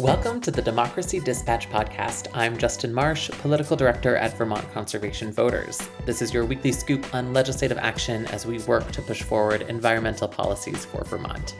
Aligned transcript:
Welcome 0.00 0.40
to 0.40 0.50
the 0.50 0.62
Democracy 0.62 1.20
Dispatch 1.20 1.68
podcast. 1.68 2.28
I'm 2.32 2.56
Justin 2.56 2.90
Marsh, 2.90 3.28
Political 3.42 3.76
Director 3.76 4.16
at 4.16 4.34
Vermont 4.38 4.64
Conservation 4.72 5.30
Voters. 5.30 5.78
This 6.06 6.22
is 6.22 6.32
your 6.32 6.46
weekly 6.46 6.72
scoop 6.72 7.14
on 7.14 7.34
legislative 7.34 7.76
action 7.76 8.24
as 8.28 8.46
we 8.46 8.60
work 8.60 8.90
to 8.92 9.02
push 9.02 9.22
forward 9.22 9.60
environmental 9.68 10.26
policies 10.26 10.86
for 10.86 11.04
Vermont. 11.04 11.54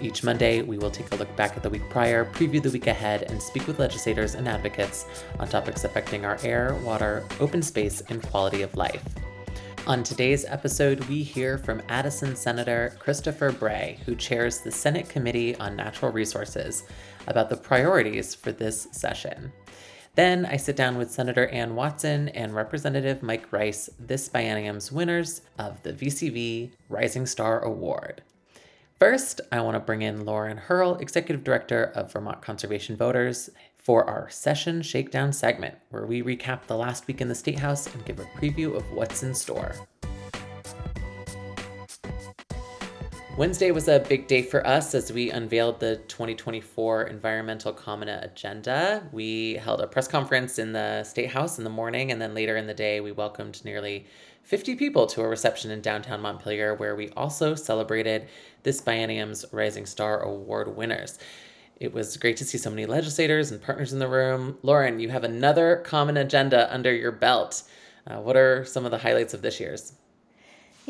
Each 0.00 0.22
Monday, 0.22 0.62
we 0.62 0.78
will 0.78 0.92
take 0.92 1.10
a 1.10 1.16
look 1.16 1.34
back 1.34 1.56
at 1.56 1.64
the 1.64 1.68
week 1.68 1.82
prior, 1.90 2.26
preview 2.26 2.62
the 2.62 2.70
week 2.70 2.86
ahead, 2.86 3.24
and 3.24 3.42
speak 3.42 3.66
with 3.66 3.80
legislators 3.80 4.36
and 4.36 4.46
advocates 4.46 5.04
on 5.40 5.48
topics 5.48 5.82
affecting 5.82 6.24
our 6.24 6.38
air, 6.44 6.76
water, 6.84 7.24
open 7.40 7.60
space, 7.60 8.02
and 8.08 8.22
quality 8.22 8.62
of 8.62 8.76
life. 8.76 9.02
On 9.86 10.04
today's 10.04 10.44
episode, 10.44 11.00
we 11.06 11.22
hear 11.22 11.56
from 11.58 11.82
Addison 11.88 12.36
Senator 12.36 12.94
Christopher 12.98 13.50
Bray, 13.50 13.98
who 14.04 14.14
chairs 14.14 14.58
the 14.58 14.70
Senate 14.70 15.08
Committee 15.08 15.56
on 15.56 15.74
Natural 15.74 16.12
Resources, 16.12 16.84
about 17.26 17.48
the 17.48 17.56
priorities 17.56 18.34
for 18.34 18.52
this 18.52 18.88
session. 18.92 19.52
Then 20.16 20.44
I 20.44 20.56
sit 20.56 20.76
down 20.76 20.98
with 20.98 21.10
Senator 21.10 21.46
Anne 21.48 21.76
Watson 21.76 22.28
and 22.30 22.54
Representative 22.54 23.22
Mike 23.22 23.52
Rice, 23.52 23.88
this 23.98 24.28
biennium's 24.28 24.90
winners 24.90 25.42
of 25.58 25.82
the 25.82 25.92
VCV 25.92 26.72
Rising 26.88 27.26
Star 27.26 27.60
Award. 27.60 28.22
First, 28.98 29.40
I 29.50 29.60
want 29.62 29.76
to 29.76 29.80
bring 29.80 30.02
in 30.02 30.26
Lauren 30.26 30.60
Hierl, 30.68 31.00
Executive 31.00 31.42
Director 31.42 31.84
of 31.94 32.12
Vermont 32.12 32.42
Conservation 32.42 32.96
Voters, 32.96 33.48
for 33.78 34.04
our 34.04 34.28
session 34.28 34.82
shakedown 34.82 35.32
segment, 35.32 35.76
where 35.88 36.04
we 36.04 36.22
recap 36.22 36.66
the 36.66 36.76
last 36.76 37.06
week 37.06 37.20
in 37.20 37.28
the 37.28 37.34
State 37.34 37.58
House 37.58 37.86
and 37.86 38.04
give 38.04 38.18
a 38.18 38.24
preview 38.38 38.76
of 38.76 38.92
what's 38.92 39.22
in 39.22 39.34
store. 39.34 39.74
Wednesday 43.36 43.70
was 43.70 43.88
a 43.88 44.00
big 44.00 44.26
day 44.26 44.42
for 44.42 44.66
us 44.66 44.94
as 44.94 45.12
we 45.12 45.30
unveiled 45.30 45.80
the 45.80 45.96
2024 46.08 47.04
Environmental 47.04 47.72
Common 47.72 48.08
Agenda. 48.08 49.08
We 49.12 49.54
held 49.54 49.80
a 49.80 49.86
press 49.86 50.08
conference 50.08 50.58
in 50.58 50.72
the 50.72 51.04
State 51.04 51.30
House 51.30 51.56
in 51.56 51.64
the 51.64 51.70
morning, 51.70 52.10
and 52.10 52.20
then 52.20 52.34
later 52.34 52.56
in 52.56 52.66
the 52.66 52.74
day, 52.74 53.00
we 53.00 53.12
welcomed 53.12 53.64
nearly 53.64 54.04
50 54.42 54.74
people 54.74 55.06
to 55.06 55.22
a 55.22 55.28
reception 55.28 55.70
in 55.70 55.80
downtown 55.80 56.20
Montpelier, 56.20 56.74
where 56.74 56.96
we 56.96 57.08
also 57.10 57.54
celebrated 57.54 58.28
this 58.62 58.82
biennium's 58.82 59.46
Rising 59.52 59.86
Star 59.86 60.20
Award 60.20 60.76
winners. 60.76 61.18
It 61.76 61.94
was 61.94 62.16
great 62.18 62.36
to 62.38 62.44
see 62.44 62.58
so 62.58 62.68
many 62.68 62.84
legislators 62.84 63.50
and 63.52 63.62
partners 63.62 63.92
in 63.92 64.00
the 64.00 64.08
room. 64.08 64.58
Lauren, 64.62 65.00
you 65.00 65.08
have 65.08 65.24
another 65.24 65.76
common 65.76 66.18
agenda 66.18 66.70
under 66.74 66.92
your 66.92 67.12
belt. 67.12 67.62
Uh, 68.06 68.16
what 68.20 68.36
are 68.36 68.64
some 68.66 68.84
of 68.84 68.90
the 68.90 68.98
highlights 68.98 69.32
of 69.32 69.40
this 69.40 69.60
year's? 69.60 69.94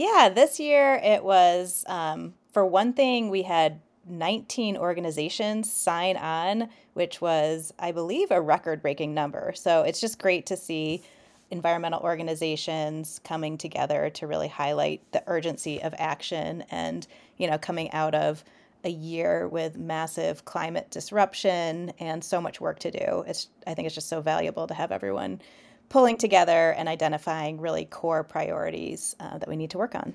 Yeah, 0.00 0.30
this 0.30 0.58
year 0.58 0.98
it 1.04 1.22
was, 1.22 1.84
um, 1.86 2.32
for 2.54 2.64
one 2.64 2.94
thing, 2.94 3.28
we 3.28 3.42
had 3.42 3.82
19 4.08 4.78
organizations 4.78 5.70
sign 5.70 6.16
on, 6.16 6.70
which 6.94 7.20
was, 7.20 7.74
I 7.78 7.92
believe, 7.92 8.30
a 8.30 8.40
record 8.40 8.80
breaking 8.80 9.12
number. 9.12 9.52
So 9.54 9.82
it's 9.82 10.00
just 10.00 10.18
great 10.18 10.46
to 10.46 10.56
see 10.56 11.02
environmental 11.50 12.00
organizations 12.00 13.20
coming 13.24 13.58
together 13.58 14.08
to 14.08 14.26
really 14.26 14.48
highlight 14.48 15.02
the 15.12 15.22
urgency 15.26 15.82
of 15.82 15.94
action 15.98 16.64
and, 16.70 17.06
you 17.36 17.46
know, 17.46 17.58
coming 17.58 17.90
out 17.92 18.14
of 18.14 18.42
a 18.84 18.90
year 18.90 19.48
with 19.48 19.76
massive 19.76 20.46
climate 20.46 20.90
disruption 20.90 21.92
and 21.98 22.24
so 22.24 22.40
much 22.40 22.58
work 22.58 22.78
to 22.78 22.90
do. 22.90 23.22
It's 23.26 23.48
I 23.66 23.74
think 23.74 23.84
it's 23.84 23.94
just 23.94 24.08
so 24.08 24.22
valuable 24.22 24.66
to 24.66 24.72
have 24.72 24.92
everyone 24.92 25.42
pulling 25.90 26.16
together 26.16 26.70
and 26.72 26.88
identifying 26.88 27.60
really 27.60 27.84
core 27.84 28.24
priorities 28.24 29.14
uh, 29.20 29.36
that 29.36 29.48
we 29.48 29.56
need 29.56 29.68
to 29.70 29.76
work 29.76 29.94
on. 29.94 30.14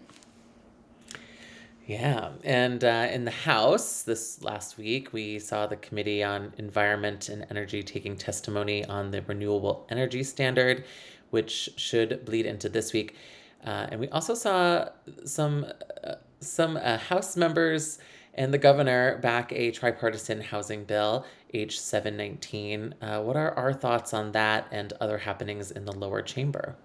Yeah, 1.86 2.31
and 2.44 2.84
uh, 2.84 3.09
in 3.12 3.26
the 3.26 3.31
House 3.31 4.02
this 4.02 4.42
last 4.42 4.76
week, 4.80 5.14
we 5.14 5.38
saw 5.38 5.68
the 5.68 5.76
Committee 5.76 6.23
on 6.23 6.52
Environment 6.58 7.30
and 7.30 7.46
Energy 7.52 7.84
taking 7.84 8.18
testimony 8.18 8.84
on 8.85 9.12
the 9.12 9.22
Renewable 9.22 9.85
Energy 9.90 10.24
Standard, 10.24 10.84
which 11.30 11.69
should 11.75 12.25
bleed 12.25 12.47
into 12.47 12.69
this 12.69 12.91
week. 12.91 13.16
Uh, 13.64 13.85
and 13.91 14.00
we 14.00 14.09
also 14.09 14.34
saw 14.34 14.90
some 15.25 15.68
uh, 16.03 16.16
some 16.40 16.78
uh, 16.78 16.97
House 16.97 17.38
members 17.38 18.00
and 18.35 18.53
the 18.53 18.57
governor 18.57 19.18
back 19.18 19.51
a 19.51 19.72
tripartisan 19.72 20.41
housing 20.41 20.84
bill, 20.84 21.25
H 21.53 21.79
719. 21.79 22.96
Uh, 23.01 23.22
what 23.22 23.35
are 23.35 23.51
our 23.57 23.73
thoughts 23.73 24.13
on 24.13 24.31
that 24.34 24.68
and 24.72 24.94
other 25.01 25.18
happenings 25.18 25.72
in 25.72 25.85
the 25.85 25.94
lower 25.94 26.22
chamber? 26.22 26.75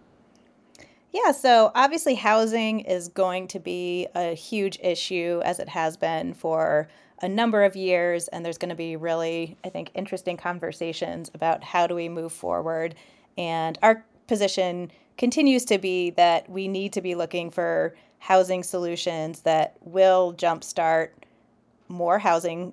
Yeah, 1.12 1.32
so 1.32 1.72
obviously, 1.74 2.14
housing 2.14 2.80
is 2.80 3.08
going 3.08 3.48
to 3.48 3.58
be 3.58 4.06
a 4.14 4.34
huge 4.34 4.78
issue 4.80 5.40
as 5.44 5.58
it 5.58 5.68
has 5.68 5.96
been 5.96 6.34
for 6.34 6.88
a 7.20 7.28
number 7.28 7.64
of 7.64 7.74
years. 7.74 8.28
And 8.28 8.44
there's 8.44 8.58
going 8.58 8.68
to 8.70 8.76
be 8.76 8.96
really, 8.96 9.56
I 9.64 9.70
think, 9.70 9.90
interesting 9.94 10.36
conversations 10.36 11.30
about 11.34 11.64
how 11.64 11.86
do 11.86 11.94
we 11.94 12.08
move 12.08 12.32
forward. 12.32 12.94
And 13.36 13.76
our 13.82 14.04
position 14.28 14.90
continues 15.18 15.64
to 15.66 15.78
be 15.78 16.10
that 16.10 16.48
we 16.48 16.68
need 16.68 16.92
to 16.92 17.00
be 17.00 17.14
looking 17.14 17.50
for 17.50 17.94
housing 18.20 18.62
solutions 18.62 19.40
that 19.40 19.76
will 19.80 20.32
jumpstart 20.34 21.10
more 21.90 22.18
housing, 22.18 22.72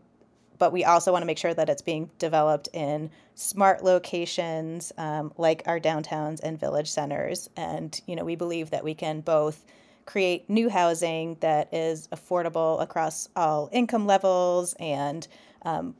but 0.58 0.72
we 0.72 0.86
also 0.86 1.12
want 1.12 1.22
to 1.22 1.28
make 1.28 1.38
sure 1.38 1.54
that 1.54 1.70
it's 1.70 1.82
being 1.82 2.10
developed 2.20 2.70
in 2.74 3.10
smart 3.36 3.84
locations 3.84 4.92
um, 4.98 5.34
like 5.38 5.64
our 5.66 5.80
downtowns 5.80 6.40
and 6.42 6.60
village 6.60 6.90
centers. 6.90 7.50
And, 7.58 8.00
you 8.06 8.16
know, 8.16 8.24
we 8.24 8.36
believe 8.36 8.70
that 8.70 8.84
we 8.84 8.94
can 8.94 9.22
both 9.22 9.66
create 10.06 10.50
new 10.50 10.70
housing 10.70 11.36
that 11.42 11.74
is 11.74 12.08
affordable 12.08 12.82
across 12.82 13.28
all 13.36 13.70
income 13.72 14.08
levels 14.08 14.74
and 14.80 15.28
um, 15.64 15.96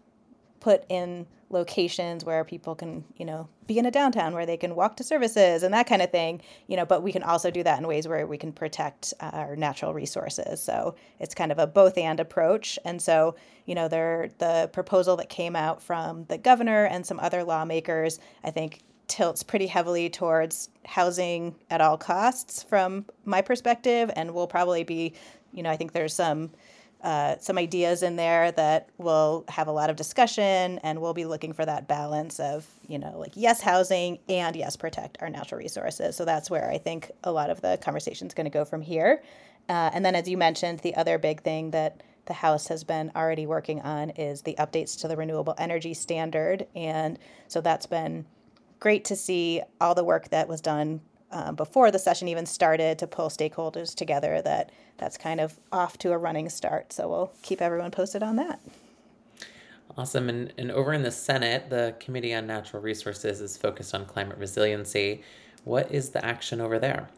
put 0.60 0.84
in 0.90 1.26
locations 1.50 2.26
where 2.26 2.44
people 2.44 2.76
can, 2.76 3.04
you 3.16 3.26
know, 3.26 3.48
be 3.68 3.80
in 3.80 3.86
a 3.86 3.92
downtown 3.92 4.34
where 4.34 4.46
they 4.46 4.58
can 4.58 4.76
walk 4.76 4.98
to 4.98 5.04
services 5.04 5.64
and 5.64 5.74
that 5.74 5.88
kind 5.88 6.02
of 6.02 6.12
thing, 6.12 6.42
you 6.68 6.76
know, 6.76 6.86
but 6.86 7.04
we 7.04 7.12
can 7.12 7.24
also 7.24 7.50
do 7.50 7.64
that 7.64 7.80
in 7.80 7.88
ways 7.88 8.08
where 8.08 8.28
we 8.28 8.38
can 8.38 8.52
protect 8.52 9.14
uh, 9.22 9.30
our 9.34 9.56
natural 9.56 9.94
resources. 9.94 10.62
So 10.62 10.96
it's 11.20 11.34
kind 11.34 11.52
of 11.52 11.60
a 11.60 11.68
both 11.68 11.98
and 11.98 12.20
approach. 12.20 12.78
And 12.84 13.02
so, 13.02 13.36
you 13.66 13.76
know, 13.76 13.88
there 13.88 14.30
the 14.40 14.70
proposal 14.74 15.16
that 15.18 15.30
came 15.30 15.56
out 15.56 15.82
from 15.82 16.26
the 16.26 16.38
governor 16.38 16.86
and 16.86 17.06
some 17.06 17.20
other 17.20 17.44
lawmakers, 17.44 18.20
I 18.44 18.52
think 18.52 18.82
tilts 19.08 19.42
pretty 19.42 19.68
heavily 19.68 20.10
towards 20.10 20.70
housing 20.86 21.56
at 21.70 21.80
all 21.80 21.98
costs 21.98 22.64
from 22.64 23.06
my 23.24 23.42
perspective 23.42 24.12
and 24.18 24.34
will 24.34 24.48
probably 24.48 24.84
be, 24.84 25.14
you 25.54 25.64
know, 25.64 25.70
I 25.70 25.78
think 25.78 25.94
there's 25.94 26.14
some 26.14 26.52
uh, 27.04 27.36
some 27.40 27.58
ideas 27.58 28.02
in 28.02 28.16
there 28.16 28.52
that 28.54 28.90
will 28.98 29.46
have 29.50 29.68
a 29.68 29.72
lot 29.72 29.90
of 29.90 29.96
discussion 29.96 30.80
and 30.80 31.00
we'll 31.00 31.14
be 31.14 31.26
looking 31.26 31.54
for 31.54 31.66
that 31.66 31.88
balance 31.88 32.40
of 32.40 32.68
you 32.88 32.98
know 32.98 33.18
like 33.20 33.32
yes 33.36 33.62
housing 33.62 34.18
and 34.28 34.56
yes 34.56 34.76
protect 34.76 35.18
our 35.22 35.30
natural 35.30 35.60
resources. 35.60 36.16
So 36.16 36.26
that's 36.26 36.50
where 36.50 36.70
i 36.72 36.78
think 36.78 37.12
a 37.24 37.32
lot 37.32 37.50
of 37.50 37.62
the 37.62 37.78
conversation 37.78 38.28
is 38.28 38.34
going 38.34 38.46
to 38.46 38.52
go 38.52 38.66
from 38.66 38.82
here. 38.82 39.22
Uh, 39.70 39.92
and 39.94 40.04
then 40.04 40.16
as 40.16 40.28
you 40.28 40.38
mentioned 40.38 40.80
the 40.80 40.96
other 40.96 41.18
big 41.18 41.42
thing 41.42 41.72
that 41.72 42.02
the 42.28 42.34
house 42.34 42.68
has 42.68 42.84
been 42.84 43.12
already 43.16 43.48
working 43.48 43.82
on 43.82 44.12
is 44.12 44.42
the 44.42 44.56
updates 44.60 45.00
to 45.02 45.08
the 45.08 45.16
renewable 45.16 45.56
energy 45.58 45.94
standard. 45.94 46.68
And 46.76 47.18
so 47.48 47.62
that's 47.62 47.86
been 47.86 48.26
great 48.80 49.06
to 49.06 49.16
see 49.16 49.62
all 49.82 49.96
the 49.96 50.04
work 50.04 50.30
that 50.30 50.48
was 50.48 50.62
done 50.62 51.02
um, 51.32 51.56
before 51.56 51.92
the 51.92 52.00
session 52.00 52.28
even 52.28 52.46
started 52.46 53.00
to 53.00 53.08
pull 53.08 53.30
stakeholders 53.30 53.94
together 53.94 54.42
that 54.42 54.72
that's 54.98 55.18
kind 55.18 55.40
of 55.40 55.60
off 55.72 55.98
to 56.00 56.12
a 56.12 56.18
running 56.18 56.50
start. 56.50 56.94
So 56.94 57.08
we'll 57.08 57.32
keep 57.42 57.62
everyone 57.62 57.92
posted 57.92 58.24
on 58.24 58.38
that. 58.38 58.60
Awesome. 59.98 60.30
And, 60.30 60.54
and 60.58 60.72
over 60.72 60.94
in 60.94 61.04
the 61.04 61.12
Senate, 61.12 61.70
the 61.70 61.96
Committee 62.00 62.34
on 62.34 62.46
Natural 62.46 62.82
Resources 62.82 63.42
is 63.42 63.58
focused 63.58 63.96
on 63.96 64.06
climate 64.06 64.38
resiliency. 64.38 65.24
What 65.64 65.92
is 65.92 66.10
the 66.10 66.24
action 66.24 66.62
over 66.62 66.78
there? 66.78 67.10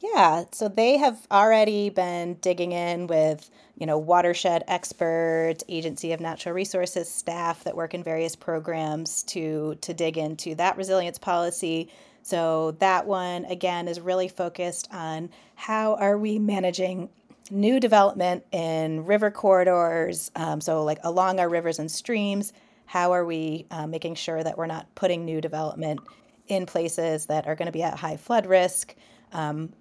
Yeah, 0.00 0.44
so 0.52 0.68
they 0.68 0.96
have 0.96 1.26
already 1.30 1.90
been 1.90 2.34
digging 2.34 2.72
in 2.72 3.08
with, 3.08 3.50
you 3.76 3.86
know, 3.86 3.98
watershed 3.98 4.62
experts, 4.68 5.64
Agency 5.68 6.12
of 6.12 6.20
Natural 6.20 6.54
Resources 6.54 7.08
staff 7.08 7.64
that 7.64 7.76
work 7.76 7.94
in 7.94 8.04
various 8.04 8.36
programs 8.36 9.24
to 9.24 9.76
to 9.80 9.92
dig 9.92 10.16
into 10.16 10.54
that 10.54 10.76
resilience 10.76 11.18
policy 11.18 11.90
so 12.28 12.72
that 12.72 13.06
one, 13.06 13.46
again, 13.46 13.88
is 13.88 14.00
really 14.00 14.28
focused 14.28 14.86
on 14.92 15.30
how 15.54 15.94
are 15.94 16.18
we 16.18 16.38
managing 16.38 17.08
new 17.50 17.80
development 17.80 18.44
in 18.52 19.06
river 19.06 19.30
corridors, 19.30 20.30
um, 20.36 20.60
so 20.60 20.84
like 20.84 20.98
along 21.04 21.40
our 21.40 21.48
rivers 21.48 21.78
and 21.78 21.90
streams. 21.90 22.52
How 22.84 23.12
are 23.12 23.24
we 23.24 23.66
uh, 23.70 23.86
making 23.86 24.16
sure 24.16 24.44
that 24.44 24.58
we're 24.58 24.66
not 24.66 24.94
putting 24.94 25.24
new 25.24 25.40
development 25.40 26.00
in 26.48 26.66
places 26.66 27.24
that 27.26 27.46
are 27.46 27.54
going 27.54 27.66
to 27.66 27.72
be 27.72 27.82
at 27.82 27.98
high 27.98 28.18
flood 28.18 28.44
risk? 28.44 28.94
Um, 29.32 29.72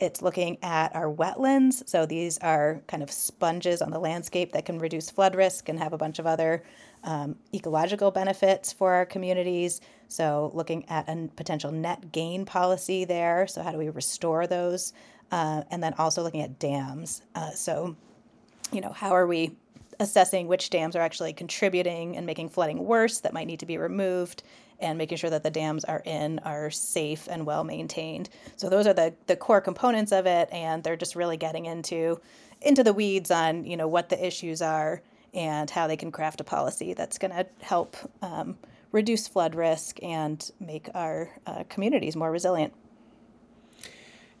it's 0.00 0.20
looking 0.20 0.58
at 0.62 0.94
our 0.96 1.12
wetlands. 1.12 1.88
So 1.88 2.06
these 2.06 2.38
are 2.38 2.80
kind 2.88 3.04
of 3.04 3.10
sponges 3.12 3.82
on 3.82 3.92
the 3.92 4.00
landscape 4.00 4.50
that 4.52 4.64
can 4.64 4.80
reduce 4.80 5.10
flood 5.10 5.36
risk 5.36 5.68
and 5.68 5.78
have 5.78 5.92
a 5.92 5.98
bunch 5.98 6.18
of 6.18 6.26
other 6.26 6.64
um, 7.04 7.36
ecological 7.54 8.10
benefits 8.10 8.72
for 8.72 8.92
our 8.92 9.06
communities. 9.06 9.80
So, 10.08 10.50
looking 10.54 10.88
at 10.88 11.08
a 11.08 11.28
potential 11.36 11.70
net 11.70 12.12
gain 12.12 12.44
policy 12.44 13.04
there. 13.04 13.46
So, 13.46 13.62
how 13.62 13.72
do 13.72 13.78
we 13.78 13.88
restore 13.90 14.46
those? 14.46 14.92
Uh, 15.30 15.62
and 15.70 15.82
then 15.82 15.94
also 15.98 16.22
looking 16.22 16.40
at 16.40 16.58
dams. 16.58 17.22
Uh, 17.34 17.50
so, 17.50 17.94
you 18.72 18.80
know, 18.80 18.92
how 18.92 19.10
are 19.10 19.26
we 19.26 19.56
assessing 20.00 20.46
which 20.46 20.70
dams 20.70 20.94
are 20.96 21.02
actually 21.02 21.32
contributing 21.32 22.16
and 22.16 22.24
making 22.24 22.48
flooding 22.48 22.84
worse 22.84 23.20
that 23.20 23.32
might 23.32 23.46
need 23.46 23.60
to 23.60 23.66
be 23.66 23.78
removed 23.78 24.42
and 24.80 24.96
making 24.96 25.18
sure 25.18 25.30
that 25.30 25.42
the 25.42 25.50
dams 25.50 25.84
are 25.84 26.02
in 26.04 26.38
are 26.40 26.70
safe 26.70 27.28
and 27.30 27.44
well 27.44 27.64
maintained. 27.64 28.28
So 28.56 28.68
those 28.68 28.86
are 28.86 28.92
the 28.92 29.12
the 29.26 29.36
core 29.36 29.60
components 29.60 30.12
of 30.12 30.26
it 30.26 30.48
and 30.52 30.84
they're 30.84 30.96
just 30.96 31.16
really 31.16 31.36
getting 31.36 31.66
into 31.66 32.20
into 32.60 32.84
the 32.84 32.92
weeds 32.92 33.30
on, 33.30 33.64
you 33.64 33.76
know, 33.76 33.88
what 33.88 34.08
the 34.08 34.24
issues 34.24 34.62
are 34.62 35.02
and 35.38 35.70
how 35.70 35.86
they 35.86 35.96
can 35.96 36.10
craft 36.10 36.40
a 36.40 36.44
policy 36.44 36.94
that's 36.94 37.16
going 37.16 37.30
to 37.30 37.46
help 37.60 37.96
um, 38.22 38.58
reduce 38.90 39.28
flood 39.28 39.54
risk 39.54 40.02
and 40.02 40.50
make 40.58 40.88
our 40.94 41.30
uh, 41.46 41.62
communities 41.68 42.16
more 42.16 42.32
resilient. 42.32 42.74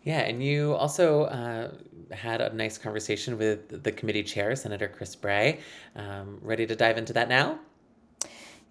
Yeah, 0.02 0.20
and 0.20 0.42
you 0.42 0.74
also 0.74 1.24
uh, 1.24 1.70
had 2.12 2.40
a 2.40 2.52
nice 2.52 2.78
conversation 2.78 3.38
with 3.38 3.84
the 3.84 3.92
committee 3.92 4.24
chair, 4.24 4.56
Senator 4.56 4.88
Chris 4.88 5.14
Bray. 5.14 5.60
Um, 5.94 6.40
ready 6.42 6.66
to 6.66 6.74
dive 6.74 6.98
into 6.98 7.12
that 7.12 7.28
now? 7.28 7.60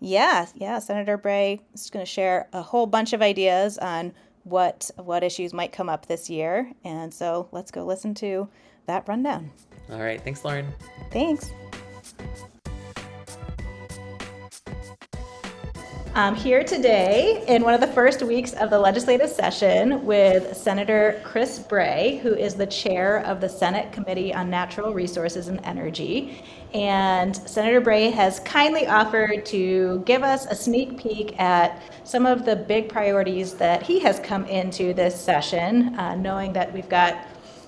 Yeah, 0.01 0.47
yeah. 0.53 0.79
Senator 0.79 1.17
Bray 1.17 1.61
is 1.73 1.89
going 1.89 2.05
to 2.05 2.11
share 2.11 2.49
a 2.51 2.61
whole 2.61 2.87
bunch 2.87 3.13
of 3.13 3.21
ideas 3.21 3.77
on 3.77 4.13
what 4.43 4.89
what 4.97 5.23
issues 5.23 5.53
might 5.53 5.71
come 5.71 5.89
up 5.89 6.05
this 6.07 6.29
year, 6.29 6.71
and 6.83 7.13
so 7.13 7.49
let's 7.51 7.71
go 7.71 7.85
listen 7.85 8.13
to 8.15 8.47
that 8.85 9.07
rundown. 9.07 9.51
All 9.91 9.99
right, 9.99 10.21
thanks, 10.21 10.43
Lauren. 10.45 10.71
Thanks. 11.11 11.51
I'm 16.17 16.33
here 16.33 16.63
today 16.63 17.45
in 17.47 17.61
one 17.61 17.75
of 17.75 17.79
the 17.79 17.85
first 17.85 18.23
weeks 18.23 18.53
of 18.53 18.71
the 18.71 18.79
legislative 18.79 19.29
session 19.29 20.03
with 20.03 20.57
Senator 20.57 21.21
Chris 21.23 21.59
Bray, 21.59 22.19
who 22.23 22.33
is 22.33 22.55
the 22.55 22.65
chair 22.65 23.19
of 23.19 23.39
the 23.39 23.47
Senate 23.47 23.91
Committee 23.91 24.33
on 24.33 24.49
Natural 24.49 24.95
Resources 24.95 25.47
and 25.47 25.63
Energy. 25.63 26.43
And 26.73 27.35
Senator 27.35 27.79
Bray 27.79 28.09
has 28.09 28.39
kindly 28.39 28.87
offered 28.87 29.45
to 29.45 30.01
give 30.07 30.23
us 30.23 30.47
a 30.47 30.55
sneak 30.55 30.97
peek 30.97 31.39
at 31.39 31.83
some 32.03 32.25
of 32.25 32.45
the 32.45 32.55
big 32.55 32.89
priorities 32.89 33.53
that 33.53 33.83
he 33.83 33.99
has 33.99 34.19
come 34.19 34.45
into 34.45 34.95
this 34.95 35.21
session, 35.21 35.93
uh, 35.99 36.15
knowing 36.15 36.51
that 36.53 36.73
we've 36.73 36.89
got 36.89 37.15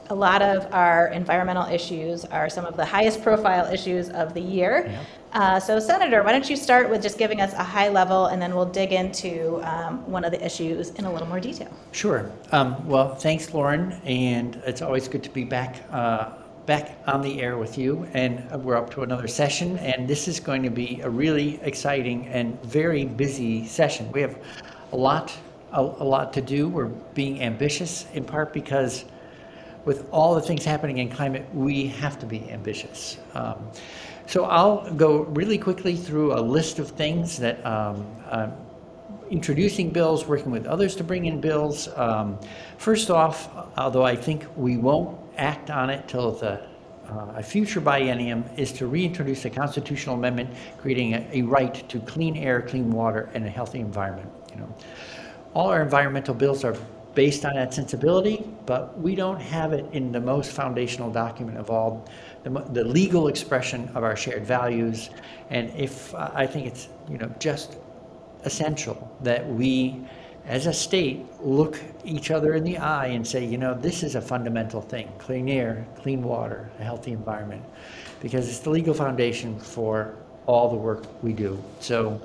a 0.09 0.15
lot 0.15 0.41
of 0.41 0.71
our 0.73 1.07
environmental 1.09 1.67
issues 1.67 2.25
are 2.25 2.49
some 2.49 2.65
of 2.65 2.75
the 2.75 2.85
highest 2.85 3.21
profile 3.21 3.71
issues 3.71 4.09
of 4.09 4.33
the 4.33 4.41
year. 4.41 4.91
Uh, 5.33 5.59
so, 5.59 5.79
Senator, 5.79 6.23
why 6.23 6.31
don't 6.31 6.49
you 6.49 6.55
start 6.55 6.89
with 6.89 7.03
just 7.03 7.19
giving 7.19 7.41
us 7.41 7.53
a 7.53 7.63
high 7.63 7.89
level 7.89 8.27
and 8.27 8.41
then 8.41 8.55
we'll 8.55 8.65
dig 8.65 8.91
into 8.91 9.61
um, 9.63 10.09
one 10.09 10.23
of 10.23 10.31
the 10.31 10.43
issues 10.43 10.89
in 10.91 11.05
a 11.05 11.13
little 11.13 11.27
more 11.27 11.39
detail. 11.39 11.71
Sure. 11.91 12.31
Um, 12.51 12.87
well, 12.87 13.13
thanks, 13.13 13.53
Lauren, 13.53 13.93
and 14.03 14.55
it's 14.65 14.81
always 14.81 15.07
good 15.07 15.23
to 15.23 15.29
be 15.29 15.43
back. 15.43 15.83
Uh, 15.91 16.31
back 16.65 16.99
on 17.07 17.23
the 17.23 17.41
air 17.41 17.57
with 17.57 17.79
you, 17.79 18.07
and 18.13 18.47
we're 18.63 18.75
up 18.75 18.91
to 18.91 19.01
another 19.01 19.27
session. 19.27 19.79
And 19.79 20.07
this 20.07 20.27
is 20.27 20.39
going 20.39 20.61
to 20.61 20.69
be 20.69 21.01
a 21.01 21.09
really 21.09 21.59
exciting 21.63 22.27
and 22.27 22.61
very 22.61 23.05
busy 23.05 23.65
session. 23.65 24.11
We 24.11 24.21
have 24.21 24.37
a 24.91 24.95
lot, 24.95 25.35
a, 25.71 25.81
a 25.81 26.05
lot 26.05 26.31
to 26.33 26.41
do. 26.41 26.67
We're 26.67 26.93
being 27.15 27.41
ambitious 27.41 28.05
in 28.13 28.23
part 28.23 28.53
because 28.53 29.05
with 29.85 30.07
all 30.11 30.35
the 30.35 30.41
things 30.41 30.65
happening 30.65 30.97
in 30.97 31.09
climate, 31.09 31.45
we 31.53 31.87
have 31.87 32.19
to 32.19 32.25
be 32.25 32.49
ambitious. 32.51 33.17
Um, 33.33 33.69
so 34.25 34.45
I'll 34.45 34.91
go 34.93 35.23
really 35.23 35.57
quickly 35.57 35.95
through 35.95 36.33
a 36.33 36.41
list 36.41 36.79
of 36.79 36.89
things 36.89 37.37
that 37.37 37.65
um, 37.65 38.05
uh, 38.29 38.51
introducing 39.29 39.89
bills, 39.89 40.25
working 40.25 40.51
with 40.51 40.65
others 40.65 40.95
to 40.97 41.03
bring 41.03 41.25
in 41.25 41.41
bills. 41.41 41.87
Um, 41.95 42.39
first 42.77 43.09
off, 43.09 43.49
although 43.77 44.05
I 44.05 44.15
think 44.15 44.45
we 44.55 44.77
won't 44.77 45.17
act 45.37 45.69
on 45.69 45.89
it 45.89 46.07
till 46.07 46.31
the 46.31 46.67
uh, 47.09 47.33
a 47.37 47.43
future 47.43 47.81
biennium 47.81 48.43
is 48.57 48.71
to 48.71 48.85
reintroduce 48.85 49.43
a 49.45 49.49
constitutional 49.49 50.15
amendment 50.15 50.49
creating 50.77 51.15
a, 51.15 51.27
a, 51.33 51.41
right 51.41 51.87
to 51.89 51.99
clean 52.01 52.37
air, 52.37 52.61
clean 52.61 52.91
water, 52.91 53.29
and 53.33 53.45
a 53.45 53.49
healthy 53.49 53.79
environment. 53.79 54.29
You 54.51 54.57
know, 54.57 54.75
all 55.55 55.69
our 55.69 55.81
environmental 55.81 56.35
bills 56.35 56.63
are 56.63 56.77
based 57.15 57.45
on 57.45 57.55
that 57.55 57.73
sensibility, 57.73 58.48
but 58.69 58.95
we 58.99 59.15
don't 59.15 59.41
have 59.41 59.73
it 59.73 59.83
in 59.93 60.11
the 60.11 60.19
most 60.21 60.51
foundational 60.51 61.09
document 61.09 61.57
of 61.57 61.71
all, 61.71 62.05
the, 62.43 62.51
the 62.71 62.83
legal 62.83 63.27
expression 63.27 63.89
of 63.95 64.03
our 64.03 64.15
shared 64.15 64.45
values. 64.45 65.09
And 65.49 65.71
if 65.75 66.13
I 66.13 66.45
think 66.45 66.67
it's 66.67 66.87
you 67.09 67.17
know 67.17 67.33
just 67.39 67.77
essential 68.43 68.95
that 69.23 69.43
we, 69.49 69.99
as 70.45 70.67
a 70.67 70.73
state, 70.87 71.25
look 71.41 71.81
each 72.05 72.29
other 72.29 72.53
in 72.53 72.63
the 72.63 72.77
eye 72.77 73.07
and 73.07 73.25
say, 73.25 73.43
you 73.43 73.57
know, 73.57 73.73
this 73.73 74.03
is 74.03 74.13
a 74.13 74.21
fundamental 74.21 74.81
thing: 74.81 75.09
clean 75.17 75.49
air, 75.49 75.87
clean 76.03 76.21
water, 76.21 76.69
a 76.77 76.83
healthy 76.83 77.11
environment, 77.11 77.63
because 78.21 78.47
it's 78.47 78.59
the 78.59 78.69
legal 78.69 78.93
foundation 78.93 79.59
for 79.59 80.13
all 80.45 80.69
the 80.69 80.77
work 80.77 81.05
we 81.23 81.33
do. 81.33 81.57
So. 81.79 82.21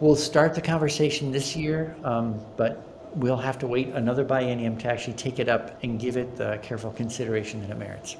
We'll 0.00 0.16
start 0.16 0.54
the 0.54 0.62
conversation 0.62 1.30
this 1.30 1.54
year, 1.54 1.94
um, 2.04 2.40
but 2.56 2.89
we'll 3.14 3.36
have 3.36 3.58
to 3.58 3.66
wait 3.66 3.88
another 3.88 4.24
biennium 4.24 4.78
to 4.80 4.88
actually 4.88 5.14
take 5.14 5.38
it 5.38 5.48
up 5.48 5.82
and 5.82 5.98
give 5.98 6.16
it 6.16 6.36
the 6.36 6.58
careful 6.62 6.90
consideration 6.90 7.60
that 7.62 7.70
it 7.70 7.78
merits. 7.78 8.16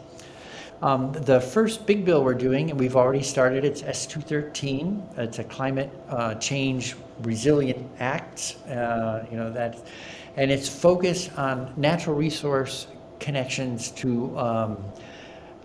Um, 0.82 1.12
the 1.12 1.40
first 1.40 1.87
big 1.87 2.06
bill 2.06 2.25
we're 2.25 2.32
doing, 2.32 2.70
and 2.70 2.81
we've 2.81 2.96
already 2.96 3.22
started, 3.22 3.64
it's 3.66 3.82
S213. 3.82 5.19
It's 5.19 5.38
a 5.38 5.44
climate 5.44 5.90
uh, 6.08 6.34
change 6.37 6.96
resilient 7.20 7.87
act. 8.00 8.56
Uh, 8.66 9.25
you 9.31 9.37
know 9.37 9.52
that, 9.52 9.78
and 10.37 10.50
it's 10.50 10.69
focused 10.69 11.37
on 11.38 11.75
natural 11.76 12.16
resource 12.16 12.87
connections 13.19 13.90
to 13.90 14.38
um, 14.38 14.84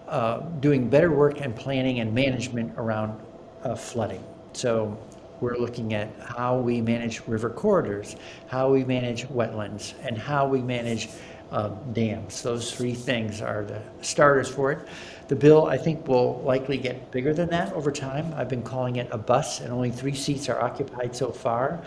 uh, 0.09 0.39
doing 0.59 0.89
better 0.89 1.11
work 1.11 1.39
and 1.39 1.55
planning 1.55 2.01
and 2.01 2.13
management 2.13 2.73
around 2.77 3.17
uh, 3.63 3.73
flooding. 3.73 4.23
So 4.51 4.97
we're 5.41 5.57
looking 5.57 5.93
at 5.93 6.09
how 6.19 6.57
we 6.57 6.81
manage 6.81 7.21
river 7.27 7.49
corridors, 7.49 8.15
how 8.47 8.71
we 8.71 8.83
manage 8.83 9.27
wetlands, 9.27 9.93
and 10.03 10.17
how 10.17 10.47
we 10.47 10.61
manage 10.61 11.09
um, 11.51 11.77
dams. 11.93 12.41
Those 12.41 12.73
three 12.73 12.93
things 12.93 13.41
are 13.41 13.63
the 13.63 13.81
starters 14.01 14.49
for 14.49 14.71
it. 14.71 14.87
The 15.27 15.35
bill, 15.35 15.67
I 15.67 15.77
think, 15.77 16.07
will 16.07 16.41
likely 16.41 16.77
get 16.77 17.11
bigger 17.11 17.33
than 17.33 17.49
that 17.49 17.73
over 17.73 17.91
time. 17.91 18.33
I've 18.35 18.49
been 18.49 18.63
calling 18.63 18.97
it 18.97 19.07
a 19.11 19.17
bus, 19.17 19.61
and 19.61 19.71
only 19.71 19.91
three 19.91 20.15
seats 20.15 20.49
are 20.49 20.61
occupied 20.61 21.15
so 21.15 21.31
far. 21.31 21.81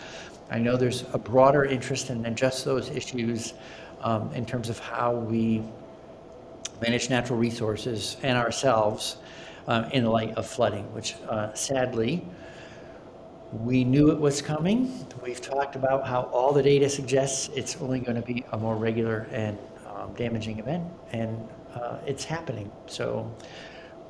I 0.49 0.59
know 0.59 0.77
there's 0.77 1.05
a 1.13 1.17
broader 1.17 1.65
interest 1.65 2.09
in 2.09 2.35
just 2.35 2.65
those 2.65 2.89
issues 2.89 3.53
um, 4.01 4.31
in 4.33 4.45
terms 4.45 4.69
of 4.69 4.79
how 4.79 5.13
we 5.13 5.63
manage 6.81 7.09
natural 7.09 7.37
resources 7.37 8.17
and 8.23 8.37
ourselves 8.37 9.17
um, 9.67 9.85
in 9.91 10.03
the 10.03 10.09
light 10.09 10.33
of 10.35 10.47
flooding, 10.47 10.91
which 10.93 11.15
uh, 11.27 11.53
sadly, 11.53 12.25
we 13.51 13.83
knew 13.83 14.11
it 14.11 14.19
was 14.19 14.41
coming. 14.41 15.05
We've 15.23 15.41
talked 15.41 15.75
about 15.75 16.07
how 16.07 16.23
all 16.31 16.53
the 16.53 16.61
data 16.61 16.87
suggests 16.87 17.49
it's 17.55 17.77
only 17.77 17.99
going 17.99 18.15
to 18.15 18.21
be 18.21 18.45
a 18.51 18.57
more 18.57 18.75
regular 18.75 19.27
and 19.31 19.57
um, 19.87 20.13
damaging 20.13 20.59
event, 20.59 20.85
and 21.11 21.47
uh, 21.73 21.97
it's 22.05 22.23
happening. 22.23 22.71
So 22.85 23.31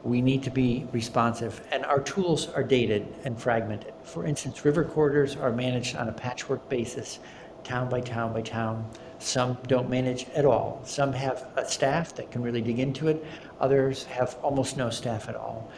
we 0.04 0.22
need 0.22 0.44
to 0.44 0.52
be 0.52 0.88
responsive, 0.92 1.66
and 1.72 1.86
our 1.86 2.02
tools 2.02 2.50
are 2.50 2.64
dated 2.64 3.08
and 3.24 3.40
fragmented. 3.40 3.94
For 4.04 4.26
instance, 4.26 4.66
river 4.66 4.84
corridors 4.84 5.36
are 5.36 5.52
managed 5.52 5.96
on 5.96 6.10
a 6.10 6.14
patchwork 6.14 6.68
basis, 6.68 7.20
town 7.64 7.90
by 7.90 8.02
town 8.02 8.34
by 8.34 8.42
town. 8.42 8.90
Some 9.20 9.58
don't 9.68 9.90
manage 9.90 10.28
at 10.36 10.46
all. 10.46 10.82
Some 10.86 11.12
have 11.14 11.48
a 11.56 11.68
staff 11.68 12.14
that 12.16 12.32
can 12.32 12.42
really 12.42 12.62
dig 12.62 12.80
into 12.80 13.08
it. 13.08 13.26
Others 13.60 14.06
have 14.06 14.38
almost 14.42 14.78
no 14.78 14.90
staff 14.90 15.28
at 15.28 15.36
all. 15.36 15.70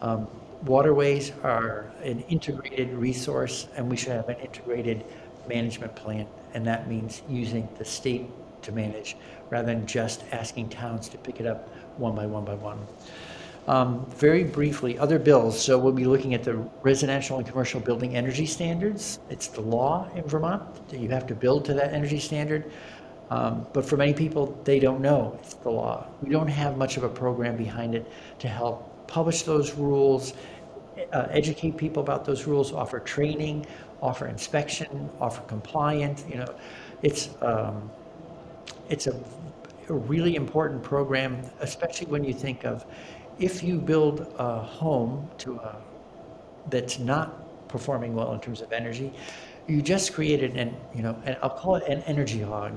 Um, 0.00 0.28
waterways 0.64 1.32
are 1.42 1.90
an 2.02 2.20
integrated 2.28 2.92
resource 2.92 3.68
and 3.76 3.88
we 3.88 3.96
should 3.96 4.12
have 4.12 4.28
an 4.28 4.36
integrated 4.36 5.04
management 5.48 5.94
plan. 5.94 6.26
And 6.54 6.66
that 6.66 6.88
means 6.88 7.22
using 7.28 7.68
the 7.78 7.84
state 7.84 8.26
to 8.62 8.72
manage 8.72 9.16
rather 9.50 9.66
than 9.66 9.86
just 9.86 10.24
asking 10.32 10.68
towns 10.70 11.08
to 11.10 11.18
pick 11.18 11.40
it 11.40 11.46
up 11.46 11.68
one 11.98 12.14
by 12.14 12.26
one 12.26 12.44
by 12.44 12.54
one. 12.54 12.78
Um, 13.66 14.06
very 14.16 14.44
briefly, 14.44 14.98
other 14.98 15.18
bills. 15.18 15.60
So 15.60 15.78
we'll 15.78 15.92
be 15.92 16.06
looking 16.06 16.32
at 16.32 16.42
the 16.42 16.54
residential 16.82 17.36
and 17.36 17.46
commercial 17.46 17.80
building 17.80 18.16
energy 18.16 18.46
standards. 18.46 19.18
It's 19.28 19.48
the 19.48 19.60
law 19.60 20.08
in 20.14 20.24
Vermont 20.24 20.88
that 20.88 21.00
you 21.00 21.10
have 21.10 21.26
to 21.26 21.34
build 21.34 21.66
to 21.66 21.74
that 21.74 21.92
energy 21.92 22.18
standard. 22.18 22.70
Um, 23.30 23.66
but 23.74 23.84
for 23.84 23.98
many 23.98 24.14
people, 24.14 24.58
they 24.64 24.80
don't 24.80 25.02
know 25.02 25.38
it's 25.42 25.52
the 25.52 25.70
law. 25.70 26.06
We 26.22 26.30
don't 26.30 26.48
have 26.48 26.78
much 26.78 26.96
of 26.96 27.04
a 27.04 27.10
program 27.10 27.58
behind 27.58 27.94
it 27.94 28.10
to 28.38 28.48
help 28.48 28.97
publish 29.08 29.42
those 29.42 29.74
rules, 29.74 30.34
uh, 31.12 31.26
educate 31.30 31.76
people 31.76 32.02
about 32.02 32.24
those 32.24 32.46
rules, 32.46 32.72
offer 32.72 33.00
training, 33.00 33.66
offer 34.00 34.26
inspection, 34.28 35.10
offer 35.20 35.42
compliance. 35.42 36.24
You 36.28 36.36
know, 36.36 36.54
it's 37.02 37.30
um, 37.42 37.90
it's 38.88 39.06
a, 39.06 39.16
a 39.88 39.94
really 39.94 40.36
important 40.36 40.82
program, 40.82 41.42
especially 41.60 42.06
when 42.06 42.22
you 42.22 42.32
think 42.32 42.64
of 42.64 42.86
if 43.38 43.62
you 43.62 43.78
build 43.78 44.32
a 44.38 44.58
home 44.60 45.28
to 45.38 45.56
a 45.56 45.76
that's 46.70 46.98
not 46.98 47.68
performing 47.68 48.14
well 48.14 48.32
in 48.34 48.40
terms 48.40 48.60
of 48.60 48.72
energy, 48.72 49.12
you 49.66 49.80
just 49.82 50.12
created 50.12 50.56
an 50.56 50.74
you 50.94 51.02
know, 51.02 51.16
and 51.24 51.36
I'll 51.42 51.50
call 51.50 51.76
it 51.76 51.84
an 51.88 52.02
energy 52.02 52.40
hog, 52.40 52.72